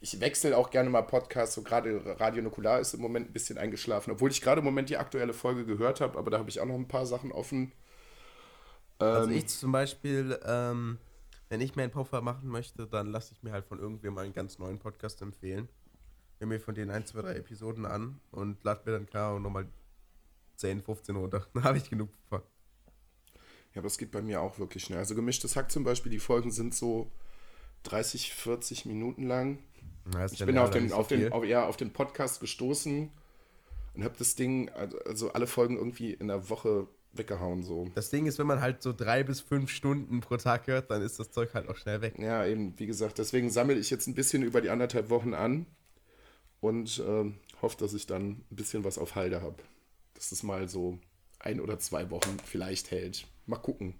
[0.00, 3.58] ich wechsle auch gerne mal Podcasts, so gerade Radio Nukular ist im Moment ein bisschen
[3.58, 6.58] eingeschlafen, obwohl ich gerade im Moment die aktuelle Folge gehört habe, aber da habe ich
[6.60, 7.72] auch noch ein paar Sachen offen.
[8.98, 10.98] Also Ähm, ich zum Beispiel, ähm,
[11.50, 14.32] wenn ich mir einen Puffer machen möchte, dann lasse ich mir halt von irgendwem einen
[14.32, 15.68] ganz neuen Podcast empfehlen.
[16.38, 19.68] Höre mir von denen ein, zwei, drei Episoden an und lade mir dann klar nochmal
[20.62, 21.46] 10, 15 runter.
[21.54, 22.44] Dann habe ich genug Puffer.
[23.74, 24.98] Ja, aber es geht bei mir auch wirklich schnell.
[24.98, 27.10] Also gemischtes Hack zum Beispiel, die Folgen sind so
[27.84, 29.58] 30, 40 Minuten lang.
[30.24, 33.10] Ist Ich bin auf den, so auf, den, auf, ja, auf den Podcast gestoßen
[33.94, 37.62] und habe das Ding, also, also alle Folgen irgendwie in der Woche weggehauen.
[37.62, 37.88] So.
[37.94, 41.02] Das Ding ist, wenn man halt so drei bis fünf Stunden pro Tag hört, dann
[41.02, 42.14] ist das Zeug halt auch schnell weg.
[42.18, 45.66] Ja, eben, wie gesagt, deswegen sammle ich jetzt ein bisschen über die anderthalb Wochen an
[46.60, 49.56] und ähm, hoffe, dass ich dann ein bisschen was auf Halde habe.
[50.22, 51.00] Dass es mal so
[51.40, 53.26] ein oder zwei Wochen vielleicht hält.
[53.46, 53.98] Mal gucken.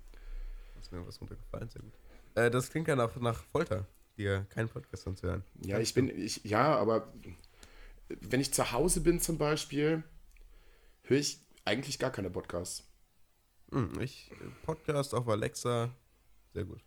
[0.81, 1.92] Ist mir was runtergefallen, sehr gut.
[2.37, 5.42] Äh, das klingt ja nach, nach Folter, dir keinen Podcast anzuhören.
[5.64, 7.12] Ja, ich bin, ich, ja, aber
[8.20, 10.04] wenn ich zu Hause bin zum Beispiel,
[11.02, 12.85] höre ich eigentlich gar keine Podcasts.
[13.73, 14.31] Hm, ich
[14.64, 15.92] Podcast auf Alexa,
[16.54, 16.85] sehr gut.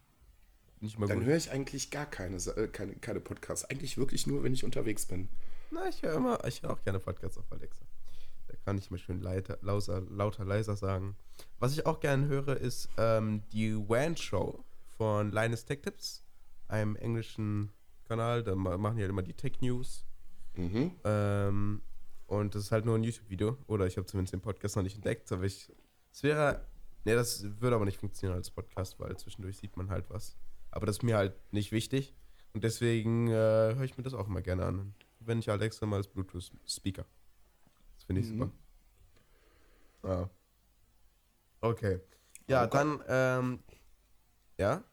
[0.80, 3.66] Nicht mal Dann höre ich eigentlich gar keine, äh, keine, keine Podcasts.
[3.66, 5.28] Eigentlich wirklich nur, wenn ich unterwegs bin.
[5.72, 7.84] Na, ich höre immer, ich höre auch gerne Podcasts auf Alexa.
[8.66, 11.16] Kann ich mal schön leiter, lauser, lauter, leiser sagen.
[11.60, 14.64] Was ich auch gerne höre, ist ähm, die WAN Show
[14.98, 16.24] von Linus Tech Tips,
[16.68, 17.72] einem englischen
[18.08, 18.44] Kanal.
[18.44, 20.04] Da ma- machen die halt immer die Tech News.
[20.56, 20.92] Mhm.
[21.04, 21.82] Ähm,
[22.26, 23.56] und das ist halt nur ein YouTube-Video.
[23.68, 25.32] Oder ich habe zumindest den Podcast noch nicht entdeckt.
[25.32, 25.72] Aber ich,
[26.12, 26.66] es wäre,
[27.04, 30.36] ne, das würde aber nicht funktionieren als Podcast, weil zwischendurch sieht man halt was.
[30.72, 32.16] Aber das ist mir halt nicht wichtig.
[32.54, 33.32] Und deswegen äh,
[33.76, 34.96] höre ich mir das auch immer gerne an.
[35.20, 37.06] Wenn ich halt extra mal als Bluetooth-Speaker.
[38.08, 38.40] Finde ich Mhm.
[38.40, 38.52] super.
[40.04, 40.30] Ja.
[41.62, 42.00] Okay.
[42.48, 42.72] Ja, Okay.
[42.78, 43.60] dann, ähm,
[44.58, 44.84] ja?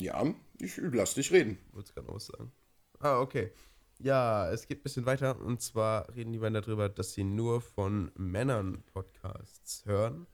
[0.00, 0.24] Ja,
[0.60, 1.58] ich lass dich reden.
[1.72, 2.52] Wolltest gerade noch was sagen?
[3.00, 3.50] Ah, okay.
[3.98, 5.40] Ja, es geht ein bisschen weiter.
[5.40, 10.26] Und zwar reden die beiden darüber, dass sie nur von Männern Podcasts hören.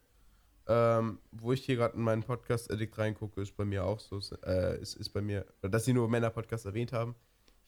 [0.67, 4.21] Ähm, wo ich hier gerade in meinen Podcast-Addict reingucke, ist bei mir auch so.
[4.45, 7.15] Äh, ist, ist bei mir, dass sie nur Männer-Podcasts erwähnt haben.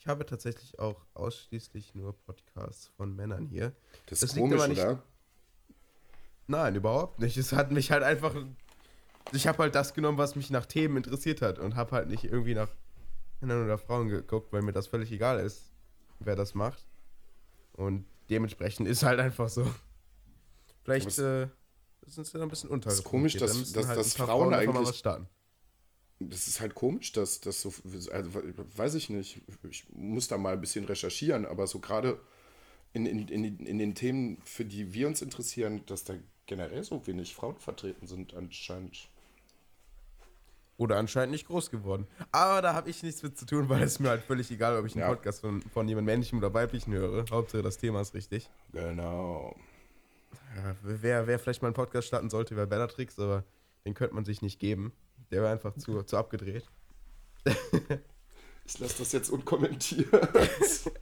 [0.03, 3.72] Ich habe tatsächlich auch ausschließlich nur Podcasts von Männern hier.
[4.07, 5.03] Das Das ist liegt komisch, aber nicht- oder?
[6.48, 7.36] Nein, überhaupt nicht.
[7.36, 8.34] Es hat mich halt einfach.
[9.30, 12.24] Ich habe halt das genommen, was mich nach Themen interessiert hat und habe halt nicht
[12.24, 12.68] irgendwie nach
[13.40, 15.70] Männern oder Frauen geguckt, weil mir das völlig egal ist,
[16.18, 16.84] wer das macht.
[17.74, 19.72] Und dementsprechend ist halt einfach so.
[20.82, 21.46] Vielleicht äh,
[22.09, 22.90] sind sie da ein bisschen unter.
[22.90, 25.28] ist komisch, dass- dass- dass Frauen eigentlich- starten.
[26.31, 27.73] Das ist halt komisch, dass das so,
[28.12, 28.31] also
[28.77, 32.20] weiß ich nicht, ich muss da mal ein bisschen recherchieren, aber so gerade
[32.93, 36.14] in, in, in, in den Themen, für die wir uns interessieren, dass da
[36.47, 39.09] generell so wenig Frauen vertreten sind anscheinend.
[40.77, 42.07] Oder anscheinend nicht groß geworden.
[42.33, 44.87] Aber da habe ich nichts mit zu tun, weil es mir halt völlig egal, ob
[44.87, 45.09] ich einen Ja.
[45.09, 47.25] Podcast von, von jemand männlichem oder weiblichen höre.
[47.31, 48.51] Hauptsache das Thema ist richtig.
[48.73, 49.57] Genau.
[50.57, 53.45] Ja, wer, wer vielleicht mal einen Podcast starten sollte, wäre Bellatrix, aber
[53.85, 54.93] den könnte man sich nicht geben.
[55.33, 56.64] Der wäre einfach zu, zu abgedreht.
[58.64, 60.07] Ich lasse das jetzt unkommentiert.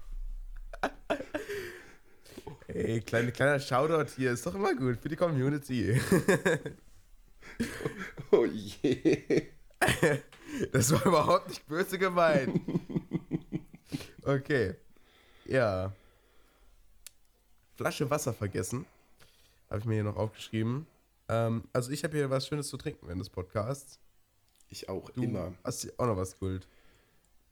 [2.68, 6.00] Ey, kleine, kleiner Shoutout hier, ist doch immer gut für die Community.
[8.30, 9.50] Oh je.
[10.72, 12.58] Das war überhaupt nicht böse gemeint.
[14.22, 14.76] Okay.
[15.44, 15.92] Ja.
[17.74, 18.86] Flasche Wasser vergessen.
[19.68, 20.86] Habe ich mir hier noch aufgeschrieben.
[21.28, 23.98] Ähm, also ich habe hier was Schönes zu trinken während des Podcasts.
[24.70, 25.52] Ich auch, Du immer.
[25.64, 26.66] hast dir auch noch was geholt.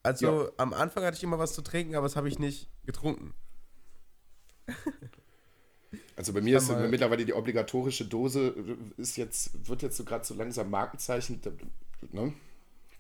[0.03, 3.35] Also am Anfang hatte ich immer was zu trinken, aber das habe ich nicht getrunken.
[6.17, 8.53] Also bei mir ist mittlerweile die obligatorische Dose,
[8.97, 11.41] ist jetzt, wird jetzt so gerade so langsam Markenzeichen.
[12.11, 12.35] Ne?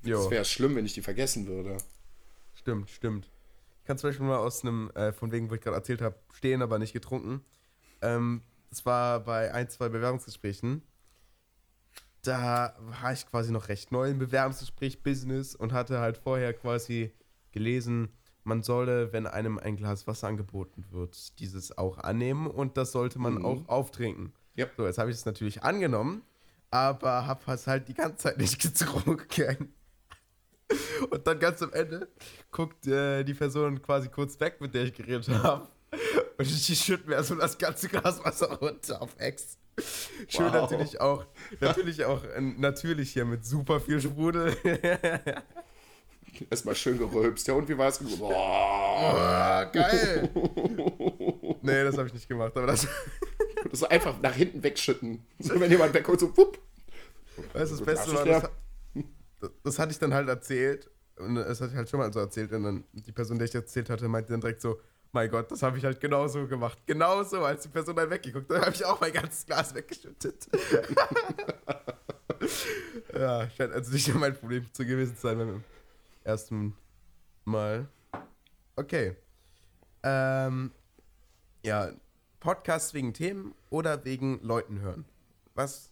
[0.02, 1.76] Es wäre schlimm, wenn ich die vergessen würde.
[2.54, 3.28] Stimmt, stimmt.
[3.80, 6.14] Ich kann zum Beispiel mal aus einem, äh, von wegen, wo ich gerade erzählt habe,
[6.32, 7.44] stehen, aber nicht getrunken.
[8.02, 10.82] Ähm, das war bei ein, zwei Bewerbungsgesprächen.
[12.28, 17.10] Da war ich quasi noch recht neu im Bewerbungsgespräch Business und hatte halt vorher quasi
[17.52, 18.10] gelesen,
[18.44, 23.18] man solle, wenn einem ein Glas Wasser angeboten wird, dieses auch annehmen und das sollte
[23.18, 23.44] man Mhm.
[23.46, 24.32] auch auftrinken.
[24.56, 24.66] Ja.
[24.76, 26.20] So, jetzt habe ich es natürlich angenommen,
[26.70, 29.72] aber habe es halt die ganze Zeit nicht getrunken.
[31.10, 32.08] Und dann ganz am Ende
[32.50, 35.66] guckt äh, die Person quasi kurz weg, mit der ich geredet habe.
[36.36, 39.56] Und die schüttet mir erstmal das ganze Glas Wasser runter auf Ex.
[40.28, 40.52] Schön Wow.
[40.52, 41.24] natürlich auch,
[41.60, 44.56] natürlich auch äh, natürlich hier mit super viel Sprudel.
[46.50, 47.48] Erstmal schön gerülpst.
[47.48, 47.98] Ja, und wie war es?
[48.18, 49.70] Boah.
[49.72, 50.30] Geil.
[51.62, 52.86] nee, das habe ich nicht gemacht, aber das,
[53.70, 55.24] Das einfach nach hinten wegschütten.
[55.38, 56.58] So, wenn jemand wegkommt, so wupp.
[57.52, 58.42] weißt, du, das Beste war, das,
[59.40, 60.90] das, das hatte ich dann halt erzählt.
[61.16, 62.52] Und das hatte ich halt schon mal so erzählt.
[62.52, 64.80] Und dann die Person, der ich erzählt hatte, meinte dann direkt so,
[65.12, 66.78] mein Gott, das habe ich halt genauso gemacht.
[66.86, 70.48] Genauso, als die Person dann weggeguckt hat, habe ich auch mein ganzes Glas weggeschüttet.
[73.14, 75.64] ja, scheint also nicht mein Problem zu gewesen zu sein beim
[76.24, 76.74] ersten
[77.44, 77.88] Mal.
[78.76, 79.16] Okay.
[80.02, 80.72] Ähm,
[81.64, 81.90] ja,
[82.40, 85.04] Podcast wegen Themen oder wegen Leuten hören?
[85.54, 85.90] Was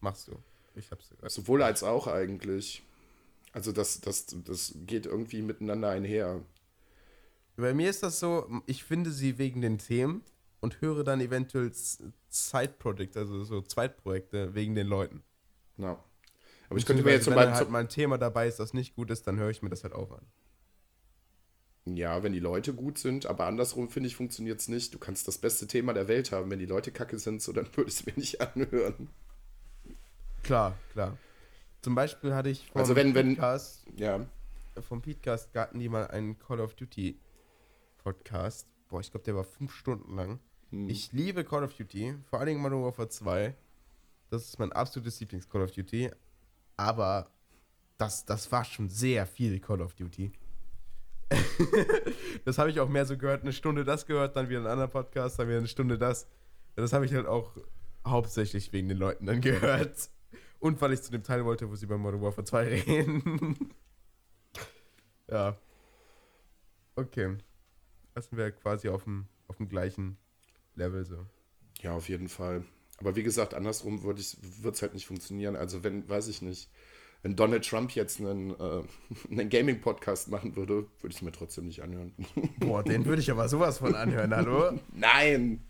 [0.00, 0.38] machst du?
[0.74, 1.30] Ich hab's gehört.
[1.30, 2.82] Sowohl als auch eigentlich.
[3.52, 6.40] Also das, das, das geht irgendwie miteinander einher.
[7.56, 10.22] Bei mir ist das so, ich finde sie wegen den Themen
[10.60, 11.70] und höre dann eventuell
[12.28, 15.22] Side-Projects, also so Zweitprojekte wegen den Leuten.
[15.76, 16.02] Ja.
[16.68, 17.56] Aber ich könnte mir jetzt zum Wenn Beispiel.
[17.58, 19.84] halt mal ein Thema dabei ist, das nicht gut ist, dann höre ich mir das
[19.84, 20.26] halt auch an.
[21.86, 24.94] Ja, wenn die Leute gut sind, aber andersrum finde ich, funktioniert es nicht.
[24.94, 26.50] Du kannst das beste Thema der Welt haben.
[26.50, 29.10] Wenn die Leute kacke sind, so dann würde es mir nicht anhören.
[30.42, 31.18] Klar, klar.
[31.82, 34.26] Zum Beispiel hatte ich vom Also wenn- wenn- Podcast, Ja.
[34.80, 37.18] vom Podcast hatten die mal einen Call of Duty
[38.04, 38.68] Podcast.
[38.88, 40.38] Boah, ich glaube, der war fünf Stunden lang.
[40.70, 40.88] Hm.
[40.88, 43.54] Ich liebe Call of Duty, vor allen Dingen Modern Warfare 2.
[44.30, 46.10] Das ist mein absolutes Lieblings-Call of Duty.
[46.76, 47.30] Aber
[47.98, 50.32] das, das war schon sehr viel Call of Duty.
[52.44, 54.88] das habe ich auch mehr so gehört, eine Stunde das gehört, dann wieder ein anderer
[54.88, 56.28] Podcast, dann wieder eine Stunde das.
[56.76, 57.56] Das habe ich halt auch
[58.06, 60.10] hauptsächlich wegen den Leuten dann gehört.
[60.58, 63.74] Und weil ich zu dem Teil wollte, wo sie bei Modern Warfare 2 reden.
[65.28, 65.56] ja.
[66.96, 67.36] Okay.
[68.14, 70.16] Das sind wir quasi auf dem, auf dem gleichen
[70.76, 71.26] Level so.
[71.80, 72.64] Ja, auf jeden Fall.
[72.98, 75.56] Aber wie gesagt, andersrum wird es halt nicht funktionieren.
[75.56, 76.70] Also wenn, weiß ich nicht.
[77.22, 78.82] wenn Donald Trump jetzt einen, äh,
[79.30, 82.14] einen Gaming-Podcast machen würde, würde ich es mir trotzdem nicht anhören.
[82.58, 84.78] Boah, den würde ich aber sowas von anhören, hallo?
[84.92, 85.60] Nein,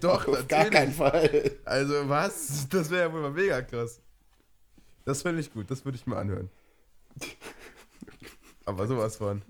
[0.00, 1.52] Doch, auf gar keinen Fall.
[1.64, 2.68] Also was?
[2.68, 4.00] Das wäre ja wohl mal mega krass.
[5.04, 6.50] Das fände ich gut, das würde ich mir anhören.
[8.64, 9.42] Aber sowas von.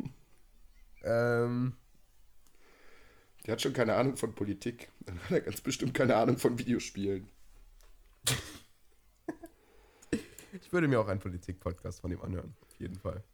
[1.03, 1.75] Ähm,
[3.51, 4.93] Der hat schon keine Ahnung von Politik.
[5.07, 7.27] Dann hat er ganz bestimmt keine Ahnung von Videospielen.
[10.53, 12.55] ich würde mir auch einen Politik-Podcast von ihm anhören.
[12.61, 13.25] Auf jeden Fall.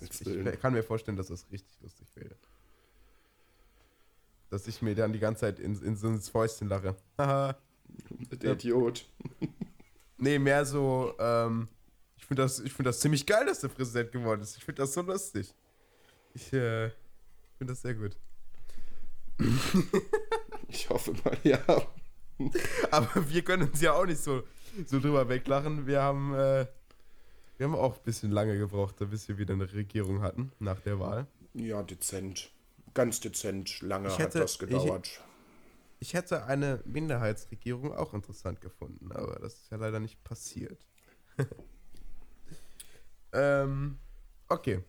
[0.00, 2.36] Ich kann mir vorstellen, dass das richtig lustig wäre.
[4.50, 6.94] Dass ich mir dann die ganze Zeit in, in so ins Fäustchen lache.
[7.18, 7.58] Haha.
[8.30, 9.10] Der Idiot.
[10.18, 11.66] nee, mehr so, ähm,
[12.16, 14.56] ich finde das, ich find das ziemlich geil, dass der Präsident geworden ist.
[14.56, 15.52] Ich finde das so lustig.
[16.32, 16.90] Ich äh,
[17.56, 18.16] finde das sehr gut.
[20.70, 21.58] Ich hoffe mal, ja.
[22.90, 24.42] Aber wir können uns ja auch nicht so,
[24.86, 25.86] so drüber weglachen.
[25.86, 26.66] Wir haben, äh,
[27.56, 31.00] wir haben auch ein bisschen lange gebraucht, bis wir wieder eine Regierung hatten nach der
[31.00, 31.26] Wahl.
[31.54, 32.50] Ja, dezent.
[32.94, 33.80] Ganz dezent.
[33.80, 35.22] Lange Ich hat hätte- das gedauert.
[36.00, 40.86] Ich hätte eine Minderheitsregierung auch interessant gefunden, aber das ist ja leider nicht passiert.
[43.32, 43.98] ähm,
[44.48, 44.84] okay.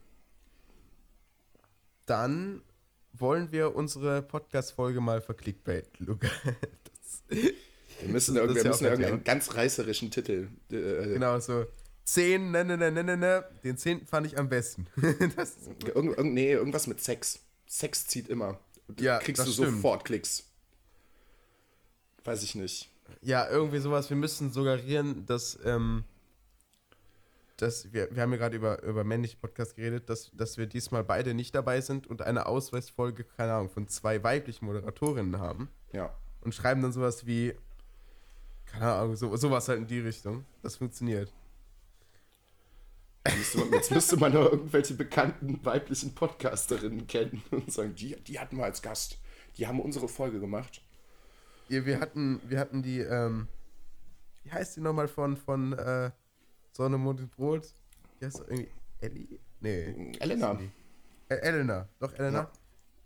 [2.06, 2.62] Dann
[3.14, 6.30] wollen wir unsere Podcast-Folge mal verklickbaiten, Luca.
[7.02, 7.24] Das,
[8.02, 10.48] Wir müssen, Das wir ja müssen auch irgendeinen ganz reißerischen Titel.
[10.72, 11.66] Äh, genau, so
[12.06, 13.46] 10, ne, ne, ne, ne, ne, ne.
[13.64, 14.08] Den 10.
[14.08, 14.88] fand ich am besten.
[15.36, 17.40] das Irgend, irgend, nee, irgendwas mit Sex.
[17.68, 18.60] Sex zieht immer.
[19.00, 19.76] Ja, kriegst du stimmt.
[19.76, 20.46] sofort Klicks.
[22.24, 22.90] Weiß ich nicht.
[23.22, 24.10] Ja, irgendwie sowas.
[24.10, 26.04] Wir müssen suggerieren, dass, ähm,
[27.62, 31.04] dass wir, wir haben ja gerade über, über männliche Podcast geredet, dass, dass wir diesmal
[31.04, 36.14] beide nicht dabei sind und eine Ausweisfolge, keine Ahnung, von zwei weiblichen Moderatorinnen haben Ja.
[36.42, 37.54] und schreiben dann sowas wie,
[38.66, 40.46] keine Ahnung, so, sowas halt in die Richtung.
[40.62, 41.34] Das funktioniert.
[43.72, 48.64] Jetzt müsste man noch irgendwelche bekannten weiblichen Podcasterinnen kennen und sagen, die, die hatten wir
[48.64, 49.20] als Gast.
[49.58, 50.82] Die haben unsere Folge gemacht.
[51.68, 53.48] Ja, wir hatten, wir hatten die, ähm,
[54.44, 56.12] wie heißt die nochmal von, von äh,
[56.72, 57.74] Sonne, Mond und Brot?
[58.20, 58.70] Die heißt doch irgendwie
[59.02, 59.40] Ellie?
[59.62, 60.12] Nee.
[60.20, 60.60] Elena.
[61.30, 62.40] Äh, Elena, doch Elena.
[62.40, 62.52] Ja.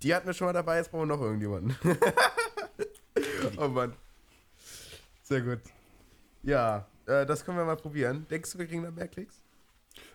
[0.02, 1.76] Die hatten wir schon mal dabei, jetzt brauchen wir noch irgendjemanden.
[3.58, 3.94] oh Mann.
[5.24, 5.60] Sehr gut.
[6.44, 8.26] Ja, äh, das können wir mal probieren.
[8.30, 9.42] Denkst du, wir kriegen da mehr Klicks?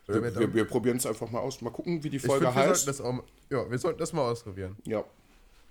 [0.06, 1.60] Mehr Wir, wir, wir probieren es einfach mal aus.
[1.60, 2.84] Mal gucken, wie die Folge find, wir heißt.
[2.84, 4.76] sollten das auch Ja, wir sollten das mal ausprobieren.
[4.84, 5.04] ja.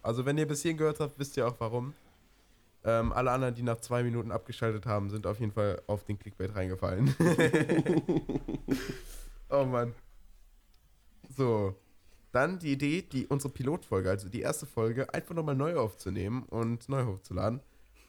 [0.03, 1.93] Also, wenn ihr bis hierhin gehört habt, wisst ihr auch warum.
[2.87, 6.17] Ähm, alle anderen, die nach zwei Minuten abgeschaltet haben, sind auf jeden Fall auf den
[6.17, 7.13] Clickbait reingefallen.
[9.49, 9.93] oh Mann.
[11.35, 11.75] So.
[12.31, 16.87] Dann die Idee, die unsere Pilotfolge, also die erste Folge, einfach nochmal neu aufzunehmen und
[16.87, 17.59] neu hochzuladen.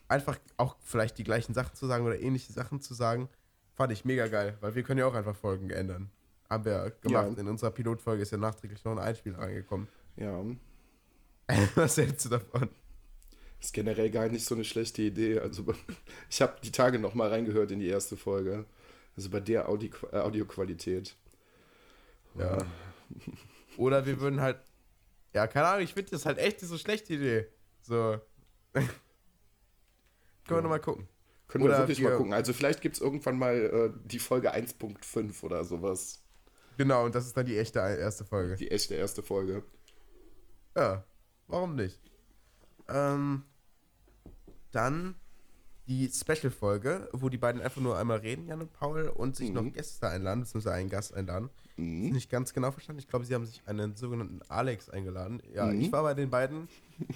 [0.07, 3.29] Einfach auch vielleicht die gleichen Sachen zu sagen oder ähnliche Sachen zu sagen,
[3.74, 6.09] fand ich mega geil, weil wir können ja auch einfach Folgen ändern.
[6.49, 7.33] Haben wir gemacht.
[7.35, 7.41] Ja.
[7.41, 9.89] In unserer Pilotfolge ist ja nachträglich noch ein Einspiel reingekommen.
[10.14, 10.41] Ja.
[11.74, 12.68] Was hältst du davon?
[13.61, 15.40] Ist generell gar nicht so eine schlechte Idee.
[15.40, 15.64] Also,
[16.30, 18.66] ich habe die Tage noch mal reingehört in die erste Folge.
[19.16, 21.16] Also bei der Audi äh, Audioqualität.
[22.38, 22.59] Ja.
[23.76, 24.59] Oder wir würden halt.
[25.34, 27.46] Ja, keine Ahnung, ich finde das halt echt nicht so schlechte Idee.
[27.82, 28.20] So.
[28.74, 28.88] Können
[30.46, 31.09] wir nochmal gucken.
[31.48, 32.32] Können wir Oder wirklich wir- mal gucken.
[32.32, 36.22] Also vielleicht gibt es irgendwann mal äh, die Folge 1.5 oder sowas.
[36.76, 38.54] Genau, und das ist dann die echte erste Folge.
[38.56, 39.64] Die echte erste Folge.
[40.76, 41.04] Ja,
[41.48, 41.98] warum nicht?
[42.89, 43.45] Ähm,
[44.72, 45.14] dann
[45.86, 49.64] die Special-Folge, wo die beiden einfach nur einmal reden, Jan und Paul, und sich noch
[49.72, 51.49] Gäste einladen, beziehungsweise einen Gast einladen.
[51.76, 52.11] Mhm.
[52.11, 52.99] Nicht ganz genau verstanden.
[53.01, 55.43] Ich glaube, sie haben sich einen sogenannten Alex eingeladen.
[55.55, 55.80] Ja, Mhm.
[55.80, 56.68] ich war bei den beiden.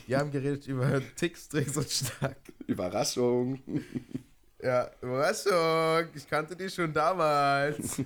[0.09, 2.39] Die haben geredet über Ticks, Tricks und Stark.
[2.67, 3.61] Überraschung.
[4.65, 6.09] Ja, Überraschung.
[6.15, 7.99] Ich kannte die schon damals.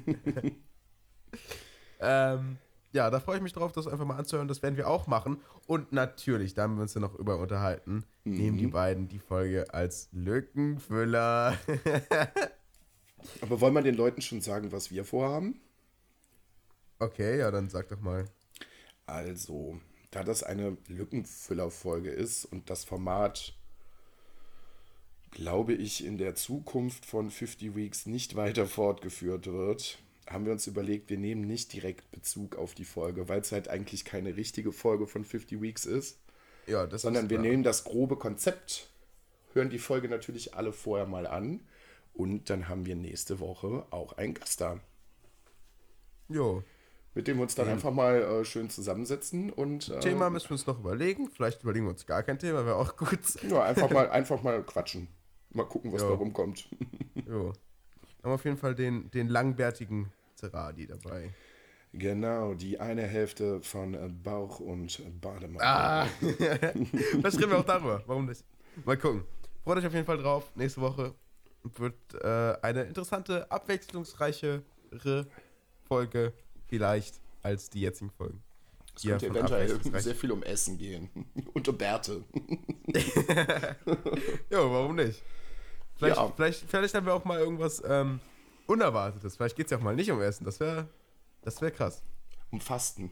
[2.01, 2.57] ähm,
[2.97, 4.49] ja, da freue ich mich drauf, das einfach mal anzuhören.
[4.49, 5.43] Das werden wir auch machen.
[5.67, 9.73] Und natürlich, da haben wir uns ja noch über unterhalten, nehmen die beiden die Folge
[9.73, 11.57] als Lückenfüller.
[13.43, 15.61] Aber wollen wir den Leuten schon sagen, was wir vorhaben?
[16.99, 18.25] okay, ja, dann sag doch mal.
[19.05, 19.79] Also,
[20.11, 23.53] da das eine Lückenfüllerfolge ist und das Format,
[25.33, 29.99] glaube ich, in der Zukunft von 50 Weeks nicht weiter fortgeführt wird,
[30.29, 33.69] haben wir uns überlegt, wir nehmen nicht direkt Bezug auf die Folge, weil es halt
[33.69, 36.19] eigentlich keine richtige Folge von 50 Weeks ist,
[36.67, 38.91] Ja, das sondern ist wir nehmen das grobe Konzept,
[39.55, 41.61] hören die Folge natürlich alle vorher mal an
[42.15, 44.81] und dann haben wir nächste Woche auch einen Gast da,
[46.29, 46.63] Jo.
[47.15, 50.53] mit dem wir uns dann einfach mal äh, schön zusammensetzen und äh, Thema müssen wir
[50.55, 51.31] uns noch überlegen.
[51.31, 53.21] Vielleicht überlegen wir uns gar kein Thema, wäre auch gut.
[53.49, 55.09] Ja, einfach mal, einfach mal quatschen.
[55.51, 56.09] Mal gucken, was Ja.
[56.09, 56.69] da rumkommt.
[57.27, 57.53] Jo.
[58.27, 61.33] Haben auf jeden Fall den, den langbärtigen Zeradi dabei.
[61.93, 65.65] Genau, die eine Hälfte von Bauch und Bademantel.
[65.65, 66.07] Ah!
[66.21, 68.03] Vielleicht reden wir auch darüber.
[68.05, 68.45] Warum nicht?
[68.85, 69.23] Mal gucken.
[69.63, 70.51] Freut euch auf jeden Fall drauf.
[70.57, 71.15] Nächste Woche
[71.77, 74.65] wird äh, eine interessante, abwechslungsreiche
[75.85, 76.33] Folge
[76.67, 78.43] vielleicht als die jetzigen Folgen.
[78.97, 81.11] Es könnte eventuell sehr viel um Essen gehen.
[81.55, 82.25] Und um Bärte.
[84.51, 85.23] Jo, warum nicht?
[85.97, 86.33] Vielleicht, Ja.
[86.35, 88.21] vielleicht, vielleicht haben wir auch mal irgendwas ähm,
[88.67, 89.37] Unerwartetes.
[89.37, 90.45] Vielleicht geht es ja auch mal nicht um Essen.
[90.45, 90.89] Das wäre
[91.43, 92.03] das wär krass.
[92.51, 93.11] Um Fasten.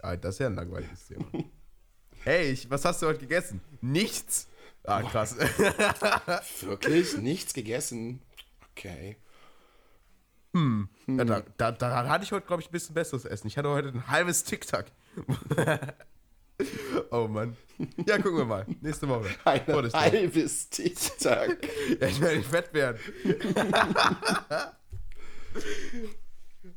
[0.00, 1.24] Ah, das ist ja ein langweiliges Thema.
[2.24, 3.60] Hey, ich, was hast du heute gegessen?
[3.80, 4.48] Nichts.
[4.82, 5.36] Ah, krass.
[6.62, 7.16] Wirklich?
[7.18, 8.20] Nichts gegessen?
[8.72, 9.16] Okay.
[11.06, 13.46] Ja, da, da, da hatte ich heute, glaube ich, ein bisschen besseres Essen.
[13.46, 14.90] Ich hatte heute ein halbes Tic-Tac.
[17.10, 17.56] oh Mann.
[18.06, 18.66] Ja, gucken wir mal.
[18.80, 19.28] Nächste Woche.
[19.44, 21.58] Ein halbes Tic-Tac.
[22.00, 22.98] Ja, ich werde nicht fett werden.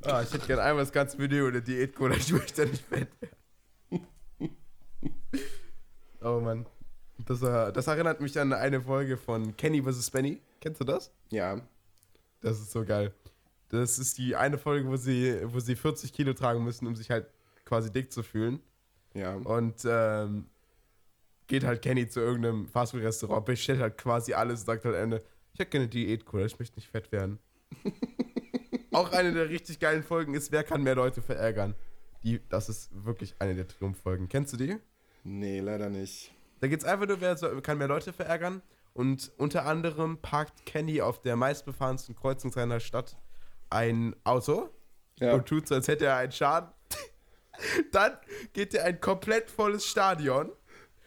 [0.03, 2.15] ah, ich hätte gerne einmal das ganze Video oder Diät-Cola.
[2.15, 3.37] Ich möchte nicht fett werden.
[6.21, 6.65] Oh Mann.
[7.25, 10.09] Das, äh, das erinnert mich an eine Folge von Kenny vs.
[10.11, 10.41] Benny.
[10.61, 11.11] Kennst du das?
[11.29, 11.61] Ja.
[12.41, 13.13] Das ist so geil.
[13.69, 17.09] Das ist die eine Folge, wo sie, wo sie 40 Kilo tragen müssen, um sich
[17.09, 17.27] halt
[17.65, 18.61] quasi dick zu fühlen.
[19.13, 19.35] Ja.
[19.35, 20.45] Und ähm,
[21.47, 25.23] geht halt Kenny zu irgendeinem Fastfood-Restaurant, bestellt halt quasi alles und sagt halt am Ende,
[25.53, 27.39] ich hätte gerne Diät-Cola, ich möchte nicht fett werden.
[28.91, 31.75] Auch eine der richtig geilen Folgen ist, wer kann mehr Leute verärgern?
[32.23, 34.27] Die, das ist wirklich eine der Triumph-Folgen.
[34.29, 34.77] Kennst du die?
[35.23, 36.31] Nee, leider nicht.
[36.59, 38.61] Da geht's einfach nur, wer so- kann mehr Leute verärgern.
[38.93, 43.15] Und unter anderem parkt Kenny auf der meistbefahrensten Kreuzung seiner Stadt
[43.69, 44.69] ein Auto
[45.19, 45.33] Ja.
[45.33, 46.69] und tut so, als hätte er einen Schaden.
[47.91, 48.13] Dann
[48.53, 50.51] geht er ein komplett volles Stadion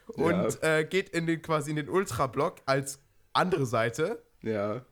[0.07, 2.99] und äh, geht in den quasi in den Ultrablock als
[3.33, 4.85] andere Seite Ja.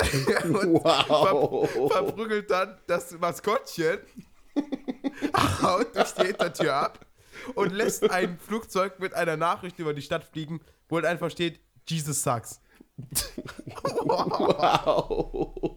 [0.44, 1.90] und Wow.
[1.90, 3.98] verprügelt dann das Maskottchen,
[5.62, 7.06] haut durch die Hintertür ab
[7.54, 11.60] und lässt ein Flugzeug mit einer Nachricht über die Stadt fliegen, wo halt einfach steht,
[11.88, 12.60] Jesus sucks.
[14.04, 15.76] Wow.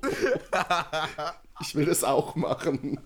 [1.61, 2.99] Ich will das auch machen.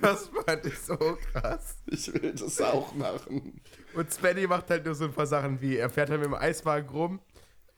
[0.00, 0.96] Das fand ich so
[1.32, 1.76] krass.
[1.86, 3.60] Ich will das auch machen.
[3.94, 6.34] Und Svenny macht halt nur so ein paar Sachen wie, er fährt halt mit dem
[6.34, 7.20] Eiswagen rum,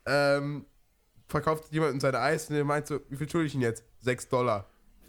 [0.06, 0.66] ähm,
[1.28, 3.84] verkauft jemandem seine Eis und er meint so, wie viel schulde ich ihn jetzt?
[4.00, 4.68] 6 Dollar.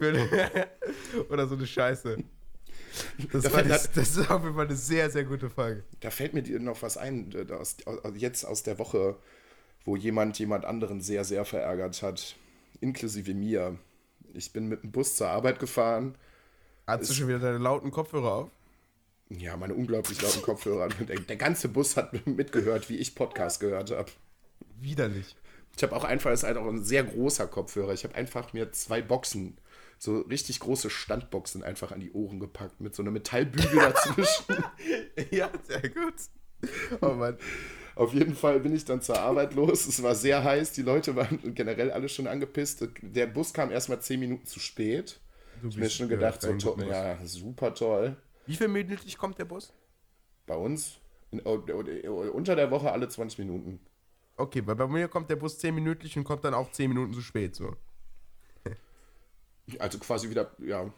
[1.30, 2.18] Oder so eine Scheiße.
[3.32, 5.84] Das, Da fällt- ich, das ist auf jeden Fall eine sehr, sehr gute Folge.
[6.00, 7.76] Da fällt mir dir noch was ein, äh, aus,
[8.14, 9.16] jetzt aus der Woche,
[9.84, 12.36] wo jemand jemand anderen sehr, sehr verärgert hat.
[12.80, 13.78] Inklusive mir.
[14.34, 16.14] Ich bin mit dem Bus zur Arbeit gefahren.
[16.86, 18.50] Hast du schon wieder deine lauten Kopfhörer auf?
[19.28, 20.88] Ja, meine unglaublich lauten Kopfhörer.
[21.08, 24.10] Der, der ganze Bus hat mitgehört, wie ich Podcast gehört habe.
[24.80, 25.36] Widerlich.
[25.76, 27.94] Ich habe auch einfach, ist halt auch ein sehr großer Kopfhörer.
[27.94, 29.56] Ich habe einfach mir zwei Boxen,
[29.98, 34.56] so richtig große Standboxen einfach an die Ohren gepackt, mit so einem Metallbügel dazwischen.
[35.30, 36.14] ja, sehr gut.
[37.00, 37.38] Oh Mann.
[37.94, 39.86] Auf jeden Fall bin ich dann zur Arbeit los.
[39.86, 42.86] Es war sehr heiß, die Leute waren generell alle schon angepisst.
[43.02, 45.20] Der Bus kam erst mal zehn Minuten zu spät.
[45.60, 48.16] Du Ich hab mir schon gedacht, so to- ja, super toll.
[48.46, 49.72] Wie viel Minuten kommt der Bus?
[50.46, 50.98] Bei uns
[51.30, 53.78] in, unter der Woche alle 20 Minuten.
[54.36, 57.12] Okay, weil bei mir kommt der Bus 10 Minuten und kommt dann auch 10 Minuten
[57.12, 57.54] zu spät.
[57.54, 57.76] So.
[59.78, 60.92] Also quasi wieder, ja,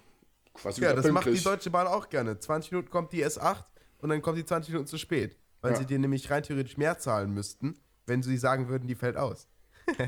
[0.54, 1.44] quasi Ja, wieder das macht die pünktlich.
[1.44, 2.38] Deutsche Bahn auch gerne.
[2.38, 3.64] 20 Minuten kommt die S8
[3.98, 5.36] und dann kommt die 20 Minuten zu spät.
[5.64, 5.78] Weil Ja.
[5.78, 9.48] sie dir nämlich rein theoretisch mehr zahlen müssten, wenn sie sagen würden, die fällt aus.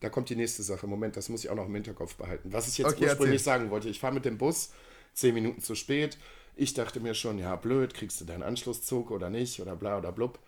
[0.00, 0.88] Da kommt die nächste Sache.
[0.88, 2.52] Moment, das muss ich auch noch im Hinterkopf behalten.
[2.52, 3.44] Was ich jetzt Okay, ursprünglich erzähl.
[3.44, 4.72] sagen wollte, ich fahre mit dem Bus
[5.14, 6.18] 10 Minuten zu spät.
[6.56, 10.10] Ich dachte mir schon, ja, blöd, kriegst du deinen Anschlusszug oder nicht oder bla oder
[10.10, 10.40] blub.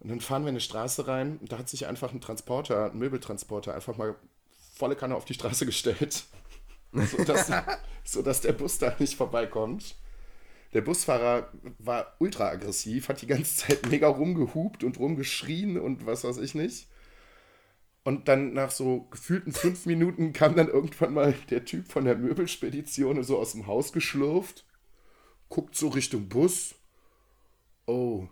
[0.00, 2.90] Und dann fahren wir in eine Straße rein und da hat sich einfach ein Transporter,
[2.90, 4.16] ein Möbeltransporter, einfach mal
[4.74, 6.24] volle Kanne auf die Straße gestellt.
[6.92, 7.52] sodass,
[8.04, 9.94] sodass der Bus da nicht vorbeikommt.
[10.76, 16.22] Der Busfahrer war ultra aggressiv, hat die ganze Zeit mega rumgehupt und rumgeschrien und was
[16.22, 16.88] weiß ich nicht.
[18.04, 22.16] Und dann nach so gefühlten fünf Minuten kam dann irgendwann mal der Typ von der
[22.16, 24.66] Möbelspedition so aus dem Haus geschlurft,
[25.48, 26.74] guckt so Richtung Bus.
[27.86, 28.28] Oh,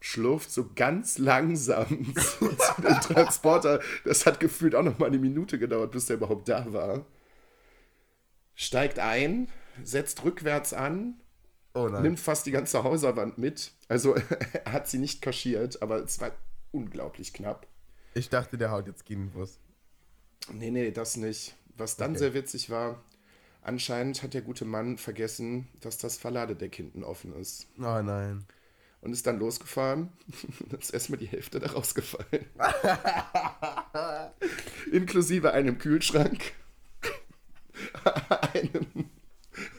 [0.00, 2.48] schlurft so ganz langsam zu,
[2.82, 3.80] dem Transporter.
[4.04, 7.06] Das hat gefühlt auch noch mal eine Minute gedauert, bis der überhaupt da war.
[8.56, 9.46] Steigt ein,
[9.84, 11.20] setzt rückwärts an,
[11.74, 13.72] Oh nimmt fast die ganze Häuserwand mit.
[13.88, 14.14] Also
[14.64, 16.30] er hat sie nicht kaschiert, aber es war
[16.70, 17.66] unglaublich knapp.
[18.14, 19.58] Ich dachte, der haut jetzt Bus.
[20.52, 21.56] Nee, nee, das nicht.
[21.76, 22.18] Was dann Okay.
[22.20, 23.02] sehr witzig war,
[23.62, 27.66] anscheinend hat der gute Mann vergessen, dass das Verladedeck hinten offen ist.
[27.78, 28.44] Oh nein.
[29.00, 30.10] Und ist dann losgefahren.
[30.70, 32.46] Dann ist erstmal die Hälfte da rausgefallen.
[34.92, 36.40] inklusive einem Kühlschrank,
[38.30, 39.10] einem,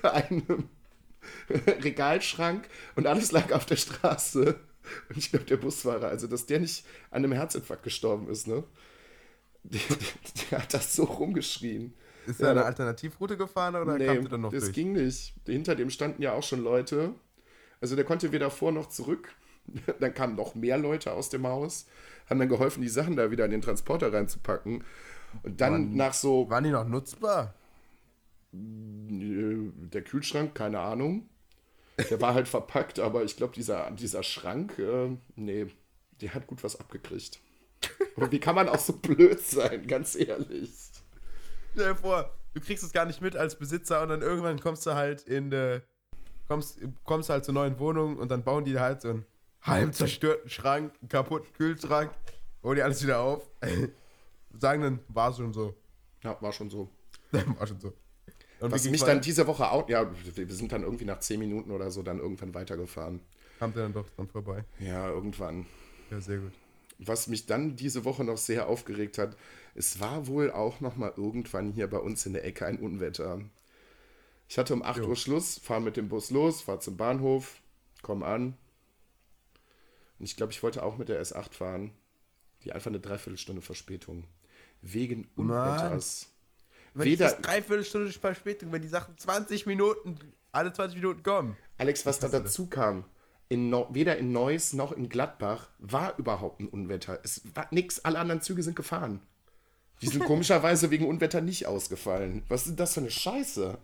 [0.04, 0.70] einem
[1.82, 4.56] Regalschrank und alles lag auf der Straße.
[5.10, 8.64] Und ich glaube, der Busfahrer, also dass der nicht an einem Herzinfarkt gestorben ist, ne?
[9.64, 9.98] Der, der,
[10.52, 11.96] der hat das so rumgeschrien.
[12.28, 14.74] Ist Ja, er eine da- Alternativroute gefahren oder Nee, kam der dann noch das durch?
[14.76, 15.34] ging nicht.
[15.48, 17.16] Hinter dem standen ja auch schon Leute.
[17.82, 19.34] Also der konnte weder vor noch zurück.
[20.00, 21.88] Dann kamen noch mehr Leute aus dem Haus,
[22.30, 24.84] haben dann geholfen, die Sachen da wieder in den Transporter reinzupacken.
[25.42, 25.96] Und dann Mann.
[25.96, 27.56] nach so Waren die noch nutzbar?
[28.52, 31.28] der Kühlschrank, keine Ahnung.
[31.98, 35.68] Der war halt verpackt, aber ich glaube, dieser, dieser Schrank, äh, nee,
[36.22, 37.40] der hat gut was abgekriegt.
[38.16, 40.72] Aber wie kann man auch so blöd sein, ganz ehrlich?
[41.74, 44.86] Stell dir vor, du kriegst es gar nicht mit als Besitzer und dann irgendwann kommst
[44.86, 45.84] du halt in der.
[46.48, 49.26] Kommst, kommst halt zur neuen Wohnung und dann bauen die halt so einen
[49.62, 52.12] halb zerstörten Schrank, einen kaputten Kühlschrank,
[52.62, 53.50] holen die alles wieder auf.
[54.54, 55.74] Sagen dann, war schon so.
[56.24, 56.90] Ja, war schon so.
[57.32, 57.94] war schon so.
[58.66, 61.70] Und Was mich dann diese Woche auch, ja, wir sind dann irgendwie nach 10 Minuten
[61.70, 63.22] oder so dann irgendwann weitergefahren.
[63.60, 64.64] Kam der dann doch dran vorbei.
[64.80, 65.68] Ja, irgendwann.
[66.10, 66.52] Ja, sehr gut.
[66.98, 69.38] Was mich dann diese Woche noch sehr aufgeregt hat,
[69.76, 73.40] es war wohl auch noch mal irgendwann hier bei uns in der Ecke ein Unwetter.
[74.48, 75.10] Ich hatte um 8 Jo.
[75.10, 77.62] Uhr Schluss, fahre mit dem Bus los, fahre zum Bahnhof,
[78.02, 78.58] komm an.
[80.18, 81.92] Und ich glaube, ich wollte auch mit der S8 fahren.
[82.64, 84.24] Die einfach eine Dreiviertelstunde Verspätung.
[84.82, 85.28] Wegen.
[85.36, 86.32] Unwetters.
[86.96, 90.18] Wenn Weder- Weder dreiviertel Verspätung, wenn die Sachen 20 Minuten,
[90.52, 91.58] alle 20 Minuten kommen.
[91.78, 93.04] Alex, was da dazu kam,
[93.50, 97.20] in Neu- weder in Neuss noch in Gladbach war überhaupt ein Unwetter.
[97.24, 99.20] Es war nix, alle anderen Züge sind gefahren.
[100.02, 102.44] Die sind komischerweise wegen Unwetter nicht ausgefallen.
[102.48, 103.78] Was ist das für eine Scheiße?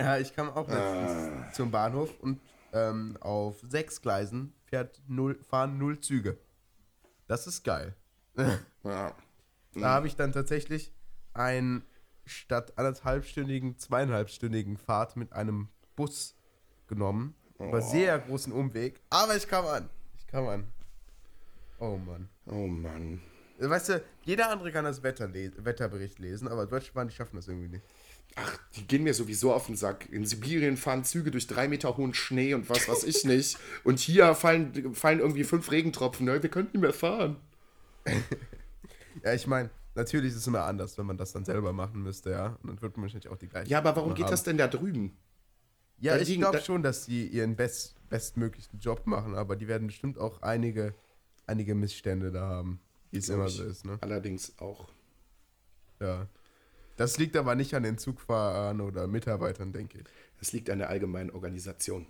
[0.00, 1.52] Ja, ich kam auch Ah.
[1.52, 2.40] zum Bahnhof und
[2.72, 6.38] ähm, auf sechs Gleisen fährt null, fahren null Züge.
[7.28, 7.94] Das ist geil.
[8.84, 9.14] Ja.
[9.74, 10.92] Da habe ich dann tatsächlich
[11.32, 11.82] ein
[12.26, 16.36] statt anderthalbstündigen, zweieinhalbstündigen Fahrt mit einem Bus
[16.86, 17.34] genommen.
[17.58, 17.80] Über Oh.
[17.80, 19.00] sehr großen Umweg.
[19.10, 19.88] Aber ich kam an.
[20.18, 20.66] Ich kam an.
[21.78, 22.28] Oh Mann.
[22.46, 23.20] Oh Mann.
[23.58, 27.36] Weißt du, jeder andere kann das Wetter les Wetterbericht lesen, aber Deutsche Bahn, die schaffen
[27.36, 27.84] das irgendwie nicht.
[28.34, 30.08] Ach, die gehen mir sowieso auf den Sack.
[30.10, 33.58] In Sibirien fahren Züge durch drei Meter hohen Schnee und was weiß ich nicht.
[33.84, 36.24] Und hier fallen, fallen irgendwie fünf Regentropfen.
[36.26, 36.42] Ne?
[36.42, 37.36] Wir könnten nicht mehr fahren.
[39.22, 42.30] Ja, ich meine, natürlich ist es immer anders, wenn man das dann selber machen müsste,
[42.30, 42.58] ja.
[42.62, 43.70] Und dann wird man wahrscheinlich auch die gleiche.
[43.70, 44.30] Ja, aber warum geht haben.
[44.30, 45.16] das denn da drüben?
[45.98, 49.86] Ja, da ich glaube schon, dass die ihren best, bestmöglichen Job machen, aber die werden
[49.86, 50.94] bestimmt auch einige,
[51.46, 52.80] einige Missstände da haben,
[53.10, 53.98] wie es immer so ist, ne?
[54.00, 54.88] Allerdings auch.
[56.00, 56.26] Ja.
[56.96, 60.04] Das liegt aber nicht an den Zugfahrern oder Mitarbeitern, denke ich.
[60.40, 62.06] Es liegt an der allgemeinen Organisation.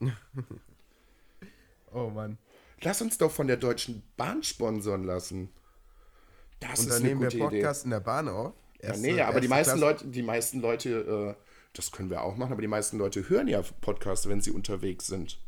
[1.92, 2.36] Oh Mann.
[2.82, 5.48] Lass uns doch von der Deutschen Bahn sponsern lassen.
[6.60, 8.52] Das Und ist dann eine nehmen wir Podcast in der Bahn auf.
[8.74, 8.82] Idee.
[8.82, 9.80] Ja, Erste- nee, aber die erste meisten, Klasse.
[10.04, 11.42] Leute, die meisten Leute, äh,
[11.72, 15.06] das können wir auch machen, aber die meisten Leute hören ja Podcasts, wenn sie unterwegs
[15.06, 15.38] sind.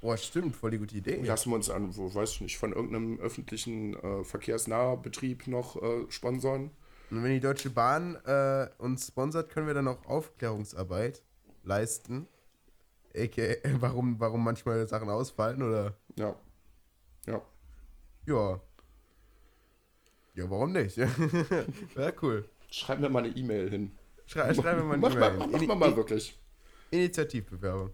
[0.00, 1.16] Boah, stimmt, voll die gute Idee.
[1.22, 6.06] Lassen wir uns an, wo, weiß ich nicht, von irgendeinem öffentlichen äh, Verkehrsnahbetrieb noch äh,
[6.08, 6.70] sponsern.
[7.10, 11.22] Und wenn die Deutsche Bahn äh, uns sponsert, können wir dann auch Aufklärungsarbeit
[11.64, 12.28] leisten.
[13.16, 15.94] AKA, warum, warum manchmal Sachen ausfallen oder.
[16.16, 16.36] Ja.
[17.26, 17.42] Ja.
[18.26, 18.60] Ja.
[20.38, 20.96] Ja, warum nicht?
[21.96, 22.48] ja, cool.
[22.70, 23.90] Schreib mir mal eine E-Mail hin.
[24.26, 25.66] Schrei, schreiben wir mal Mach eine E-Mail mach hin.
[25.68, 26.38] mal, mal wirklich.
[26.92, 27.90] Initiativbewerbung.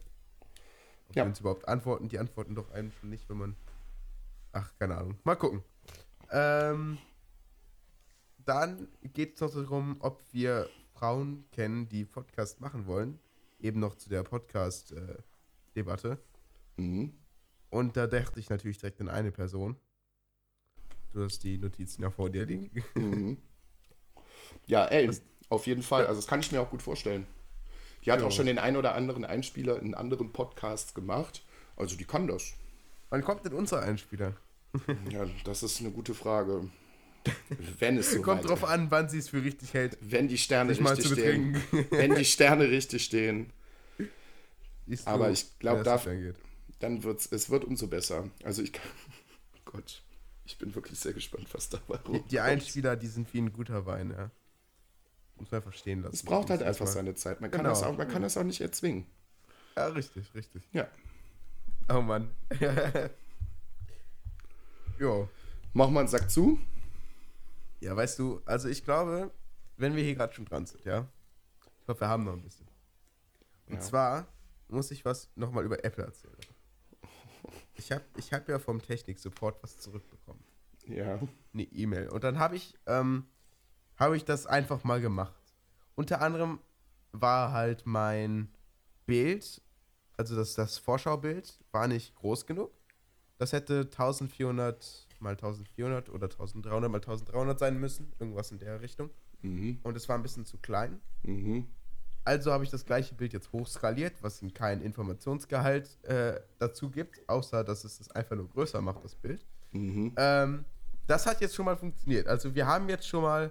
[1.09, 1.25] Ob Ja.
[1.25, 3.57] uns überhaupt antworten, die antworten doch einem schon nicht, wenn man.
[4.53, 5.17] Ach, keine Ahnung.
[5.25, 5.63] Mal gucken.
[6.31, 6.99] Ähm,
[8.45, 13.19] dann geht es noch darum, ob wir Frauen kennen, die Podcast machen wollen.
[13.59, 16.19] Eben noch zu der Podcast-Debatte.
[16.77, 17.15] Mhm.
[17.71, 19.77] Und da dachte ich natürlich direkt an eine Person.
[21.15, 22.71] Du hast die Notizen ja vor dir liegen.
[22.95, 23.39] Mhm.
[24.67, 25.11] Ja, ey,
[25.51, 26.07] auf jeden Fall.
[26.07, 27.27] Also das kann ich mir auch gut vorstellen.
[28.05, 28.27] Die hat Ja.
[28.27, 31.43] auch schon den ein oder anderen Einspieler in anderen Podcasts gemacht.
[31.77, 32.53] Also die kann das.
[33.11, 34.35] Wann kommt denn unser Einspieler?
[35.11, 36.69] Ja, das ist eine gute Frage.
[37.79, 40.71] Wenn es so Kommt drauf an, wann sie es für richtig hält, Wenn die Sterne
[40.71, 41.63] richtig stehen.
[41.91, 43.51] Wenn die Sterne richtig stehen,
[45.05, 46.37] Aber ich glaub, wer es darf- nicht angeht.
[46.81, 48.31] dann wird's, es wird umso besser.
[48.43, 48.91] Also ich kann,
[49.65, 50.03] Gott,
[50.45, 52.31] ich bin wirklich sehr gespannt, was dabei Die, rumkommt.
[52.33, 54.31] die Einspieler, die sind wie ein guter Wein, ja.
[55.37, 56.15] Muss man einfach stehen lassen.
[56.15, 57.41] Es braucht halt einfach mal- seine Zeit.
[57.41, 57.71] Man kann, Genau.
[57.71, 59.07] das auch, man kann das auch nicht erzwingen.
[59.77, 60.63] Ja, richtig, richtig.
[60.73, 60.87] Ja.
[61.89, 62.31] Oh Mann.
[64.99, 65.29] jo.
[65.73, 66.59] Mach mal einen Sack zu.
[67.81, 69.31] Ja, weißt du, also ich glaube,
[69.77, 71.09] wenn wir hier gerade schon dran sind, ja.
[71.81, 72.67] Ich glaube, wir haben noch ein bisschen.
[73.67, 73.81] Und Ja.
[73.81, 74.27] zwar
[74.69, 76.35] muss ich was nochmal über Apple erzählen.
[77.85, 80.43] Ich habe ich hab ja vom Technik-Support was zurückbekommen.
[80.87, 81.21] Ja.
[81.53, 82.09] Eine E-Mail.
[82.09, 83.27] Und dann habe ich ähm,
[83.97, 85.55] habe ich das einfach mal gemacht.
[85.95, 86.61] Unter anderem
[87.13, 88.49] war halt mein
[89.05, 89.63] Bild,
[90.17, 92.73] also das, das Vorschaubild, war nicht groß genug.
[93.37, 99.11] Das hätte 1400 mal 1400 oder 1300 mal 1300 sein müssen, irgendwas in der Richtung.
[99.43, 99.81] Mhm.
[99.83, 101.03] Und es war ein bisschen zu klein.
[101.23, 101.67] Mhm.
[102.25, 107.21] Also habe ich das gleiche Bild jetzt hochskaliert, was ihm keinen Informationsgehalt äh, dazu gibt,
[107.29, 109.45] außer dass es es einfach nur größer macht, das Bild.
[109.73, 110.13] Mhm.
[110.17, 110.65] Ähm,
[111.07, 112.27] das hat jetzt schon mal funktioniert.
[112.27, 113.51] Also wir haben jetzt schon mal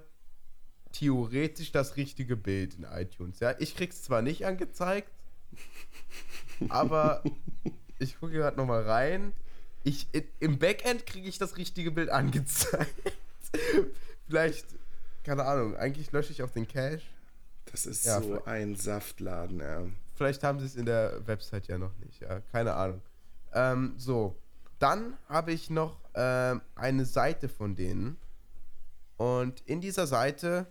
[0.91, 3.39] theoretisch das richtige Bild in iTunes.
[3.39, 5.11] Ja, ich krieg's zwar nicht angezeigt,
[6.69, 7.23] aber
[7.99, 9.33] ich gucke gerade noch mal rein.
[9.83, 10.07] Ich,
[10.39, 12.93] Im Backend kriege ich das richtige Bild angezeigt.
[14.27, 14.65] Vielleicht,
[15.23, 17.01] keine Ahnung, eigentlich lösche ich auch den Cache.
[17.71, 19.85] Das ist Ja, so ein Saftladen, ja.
[20.15, 22.39] Vielleicht haben sie es in der Website ja noch nicht, ja.
[22.51, 23.01] Keine Ahnung.
[23.53, 24.35] Ähm, so.
[24.79, 28.17] Dann habe ich noch ähm, eine Seite von denen.
[29.17, 30.67] Und in dieser Seite,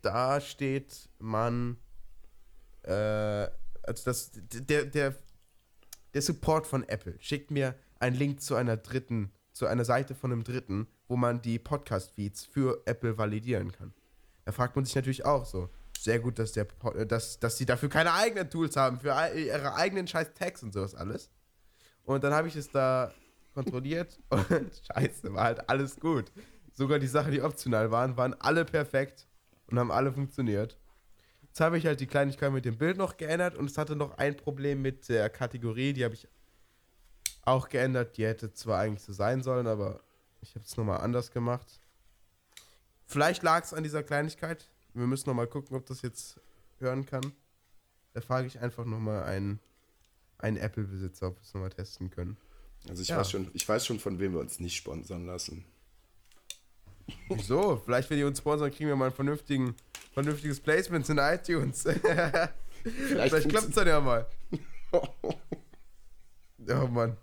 [0.00, 1.76] da steht man,
[2.82, 2.92] äh,
[3.82, 5.14] also das, der, der,
[6.14, 10.32] der Support von Apple schickt mir einen Link zu einer dritten, zu einer Seite von
[10.32, 13.92] einem dritten, wo man die Podcast-Feeds für Apple validieren kann.
[14.44, 15.68] Da fragt man sich natürlich auch so.
[15.98, 19.74] Sehr gut, dass, der, äh, dass, dass sie dafür keine eigenen Tools haben, für ihre
[19.74, 21.30] eigenen scheiß Tags und sowas alles.
[22.04, 23.12] Und dann habe ich es da
[23.54, 26.32] kontrolliert und scheiße, war halt alles gut.
[26.72, 29.26] Sogar die Sachen, die optional waren, waren alle perfekt
[29.68, 30.78] und haben alle funktioniert.
[31.42, 34.16] Jetzt habe ich halt die Kleinigkeit mit dem Bild noch geändert und es hatte noch
[34.16, 36.26] ein Problem mit der Kategorie, die habe ich
[37.42, 38.16] auch geändert.
[38.16, 40.00] Die hätte zwar eigentlich so sein sollen, aber
[40.40, 41.81] ich habe es nochmal anders gemacht.
[43.12, 44.68] Vielleicht lag es an dieser Kleinigkeit.
[44.94, 46.40] Wir müssen nochmal gucken, ob das jetzt
[46.78, 47.32] hören kann.
[48.14, 49.60] Da frage ich einfach nochmal einen,
[50.38, 52.36] einen Apple-Besitzer, ob wir es nochmal testen können.
[52.88, 53.18] Also ich, Ja.
[53.18, 55.64] weiß schon, ich weiß schon, von wem wir uns nicht sponsern lassen.
[57.28, 57.76] Wieso?
[57.84, 59.74] Vielleicht, wenn die uns sponsern, kriegen wir mal ein vernünftigen,
[60.12, 61.82] vernünftiges Placement in iTunes.
[62.84, 64.26] Vielleicht klappt es dann ja mal.
[66.68, 67.16] Oh Mann.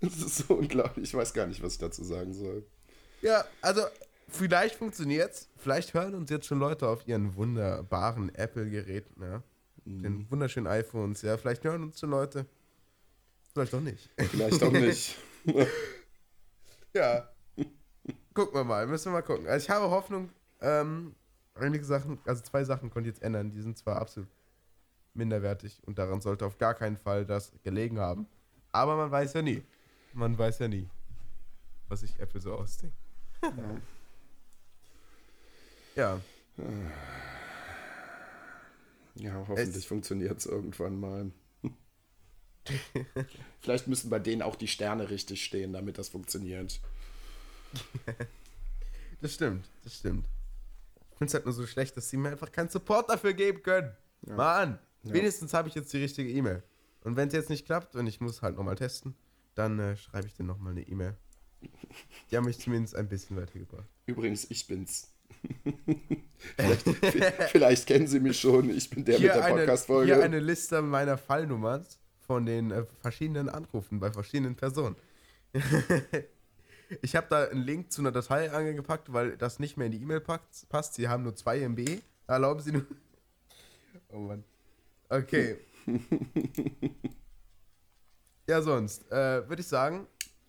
[0.00, 1.10] Das ist so unglaublich.
[1.10, 2.64] Ich weiß gar nicht, was ich dazu sagen soll.
[3.20, 3.82] Ja, also
[4.28, 5.48] vielleicht funktioniert's.
[5.56, 9.42] Vielleicht hören uns jetzt schon Leute auf ihren wunderbaren Apple-Geräten, ja.
[9.84, 11.36] Den wunderschönen iPhones, ja.
[11.36, 12.46] Vielleicht hören uns schon Leute.
[13.52, 14.10] Vielleicht auch nicht.
[14.16, 15.16] Vielleicht auch nicht.
[16.94, 17.28] Ja.
[18.32, 19.46] Gucken wir mal, müssen wir mal gucken.
[19.46, 20.30] Also ich habe Hoffnung,
[20.62, 21.14] ähm,
[21.54, 24.30] einige Sachen, also zwei Sachen konnte ich jetzt ändern, die sind zwar absolut
[25.12, 28.26] minderwertig und daran sollte auf gar keinen Fall das gelegen haben.
[28.72, 29.62] Aber man weiß ja nie.
[30.14, 30.88] Man weiß ja nie,
[31.88, 32.96] was sich Apple so ausdenkt.
[33.42, 33.52] ja.
[35.96, 36.20] Ja,
[39.48, 41.30] hoffentlich Es- funktioniert es irgendwann mal.
[43.60, 46.80] Vielleicht müssen bei denen auch die Sterne richtig stehen, damit das funktioniert.
[49.22, 50.26] Das stimmt, das stimmt.
[51.12, 53.62] Ich finde es halt nur so schlecht, dass sie mir einfach keinen Support dafür geben
[53.62, 53.96] können.
[54.26, 55.14] Mann, Ja.
[55.14, 56.62] wenigstens habe ich jetzt die richtige E-Mail.
[57.02, 59.14] Und wenn es jetzt nicht klappt und ich muss halt nochmal testen,
[59.54, 61.16] dann äh, schreibe ich dir nochmal eine E-Mail.
[62.30, 63.88] Die haben mich zumindest ein bisschen weitergebracht.
[64.04, 65.10] Übrigens, ich bin's.
[66.56, 66.88] vielleicht,
[67.50, 68.70] vielleicht kennen Sie mich schon.
[68.70, 70.22] Ich bin der mit der eine, hier Podcast-Folge.
[70.22, 71.84] eine Liste meiner Fallnummern
[72.26, 74.96] von den äh, verschiedenen Anrufen bei verschiedenen Personen.
[77.02, 80.02] ich habe da einen Link zu einer Datei angepackt, weil das nicht mehr in die
[80.02, 80.94] E-Mail passt.
[80.94, 82.00] Sie haben nur 2 MB.
[82.26, 82.86] Erlauben Sie nur.
[84.08, 84.44] Oh Mann.
[85.08, 85.56] Okay.
[88.46, 90.06] ja, sonst äh, würde ich sagen,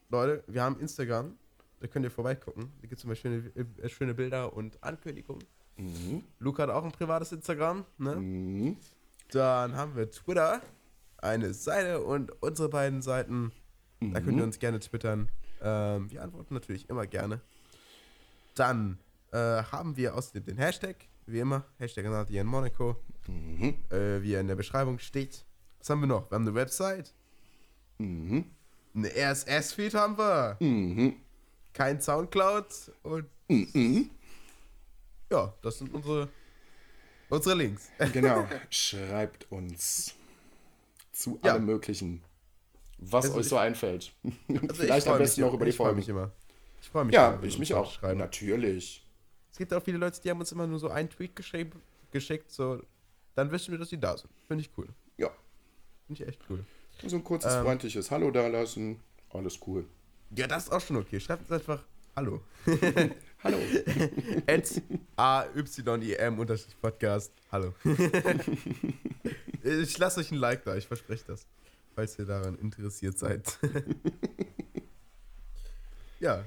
[0.09, 1.35] Leute, wir haben Instagram.
[1.79, 2.71] Da könnt ihr vorbeigucken.
[2.81, 5.43] Da gibt es immer schöne, äh, schöne Bilder und Ankündigungen.
[5.77, 6.23] Mhm.
[6.39, 7.85] Luca hat auch ein privates Instagram.
[7.97, 8.15] Ne?
[8.15, 8.77] Mhm.
[9.31, 10.61] Dann haben wir Twitter,
[11.17, 13.51] eine Seite und unsere beiden Seiten.
[13.99, 15.29] Da könnt ihr uns gerne twittern.
[15.61, 17.41] Ähm, wir antworten natürlich immer gerne.
[18.55, 18.97] Dann
[19.31, 22.95] äh, haben wir außerdem den Hashtag, wie immer, Hashtag Nadia in Monaco,
[23.27, 23.75] Mhm.
[23.89, 25.45] äh, wie er in der Beschreibung steht.
[25.79, 26.31] Was haben wir noch?
[26.31, 27.13] Wir haben eine Website,
[27.97, 28.45] Mhm.
[28.95, 31.15] eine RSS-Feed haben wir, Mhm.
[31.77, 32.65] Kein Soundcloud
[33.03, 34.09] und Mhm.
[35.31, 36.27] ja, das sind unsere,
[37.29, 37.89] unsere Links.
[38.13, 38.45] Genau.
[38.69, 40.15] Schreibt uns
[41.11, 41.53] zu Ja.
[41.53, 42.23] allem Möglichen,
[42.97, 44.11] was Also euch ich- so einfällt.
[44.49, 45.99] Also Vielleicht am besten auch über die ich freue Folgen.
[45.99, 46.31] mich immer.
[46.81, 47.91] Ich freue mich Ja, immer, ich mich auch.
[47.91, 48.17] schreibt.
[48.17, 49.05] Natürlich.
[49.51, 51.35] Es gibt auch viele Leute, die haben uns immer nur so einen Tweet
[52.11, 52.81] geschickt, so,
[53.35, 54.31] dann wissen wir, dass die da sind.
[54.47, 54.87] Finde ich cool.
[55.17, 55.29] Ja.
[56.07, 56.65] Finde ich echt cool.
[57.05, 57.63] So ein kurzes, Ähm.
[57.63, 58.99] freundliches Hallo da lassen.
[59.29, 59.85] Alles cool.
[60.35, 61.19] Ja, das ist auch schon okay.
[61.19, 61.83] Schreibt uns einfach
[62.15, 62.41] Hallo.
[63.43, 63.57] Hallo.
[64.47, 64.81] At
[65.15, 67.31] AYIM unterstrich Podcast.
[67.51, 67.73] Hallo.
[69.63, 71.45] ich lasse euch ein Like da, ich verspreche das.
[71.95, 73.57] Falls ihr daran interessiert seid.
[76.19, 76.43] ja.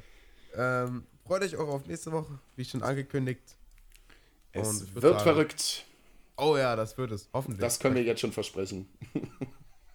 [0.54, 3.56] Ähm, freut euch auch auf nächste Woche, wie schon angekündigt.
[4.52, 5.84] Es Und wird sagen- verrückt.
[6.36, 7.28] Oh ja, das wird es.
[7.32, 7.60] Hoffentlich.
[7.60, 8.88] Das können wir jetzt schon versprechen.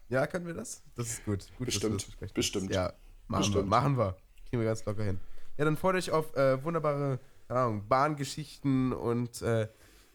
[0.09, 0.81] Ja, können wir das?
[0.95, 1.45] Das ist gut.
[1.57, 2.71] gut Bestimmt, das bestimmt.
[2.71, 2.93] Ja,
[3.27, 3.47] machen wir.
[3.47, 3.69] Bestimmt.
[3.69, 4.15] Machen wir.
[4.49, 5.19] Kriegen wir ganz locker hin.
[5.57, 9.67] Ja, dann freut euch auf äh, wunderbare Ahnung, Bahngeschichten und äh,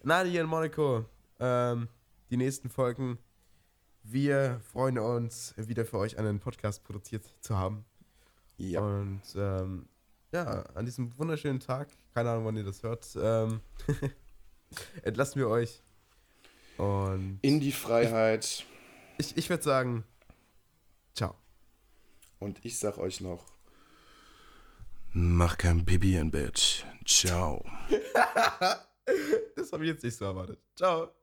[0.03, 1.05] Nadia und Monaco.
[1.39, 1.89] Ähm,
[2.31, 3.19] die nächsten Folgen.
[4.03, 7.85] Wir freuen uns, wieder für euch einen Podcast produziert zu haben.
[8.57, 8.81] Ja.
[8.81, 9.89] Und ähm,
[10.33, 13.61] ja, an diesem wunderschönen Tag, keine Ahnung, wann ihr das hört, ähm,
[15.03, 15.83] entlassen wir euch.
[16.77, 18.65] Und In die Freiheit.
[19.19, 20.05] ich, ich würde sagen,
[21.15, 21.35] ciao.
[22.41, 23.45] Und ich sag euch noch:
[25.13, 26.85] Mach kein Bibi im Bett.
[27.05, 27.65] Ciao.
[29.57, 30.61] Das habe ich jetzt nicht so erwartet.
[30.77, 31.11] Ciao.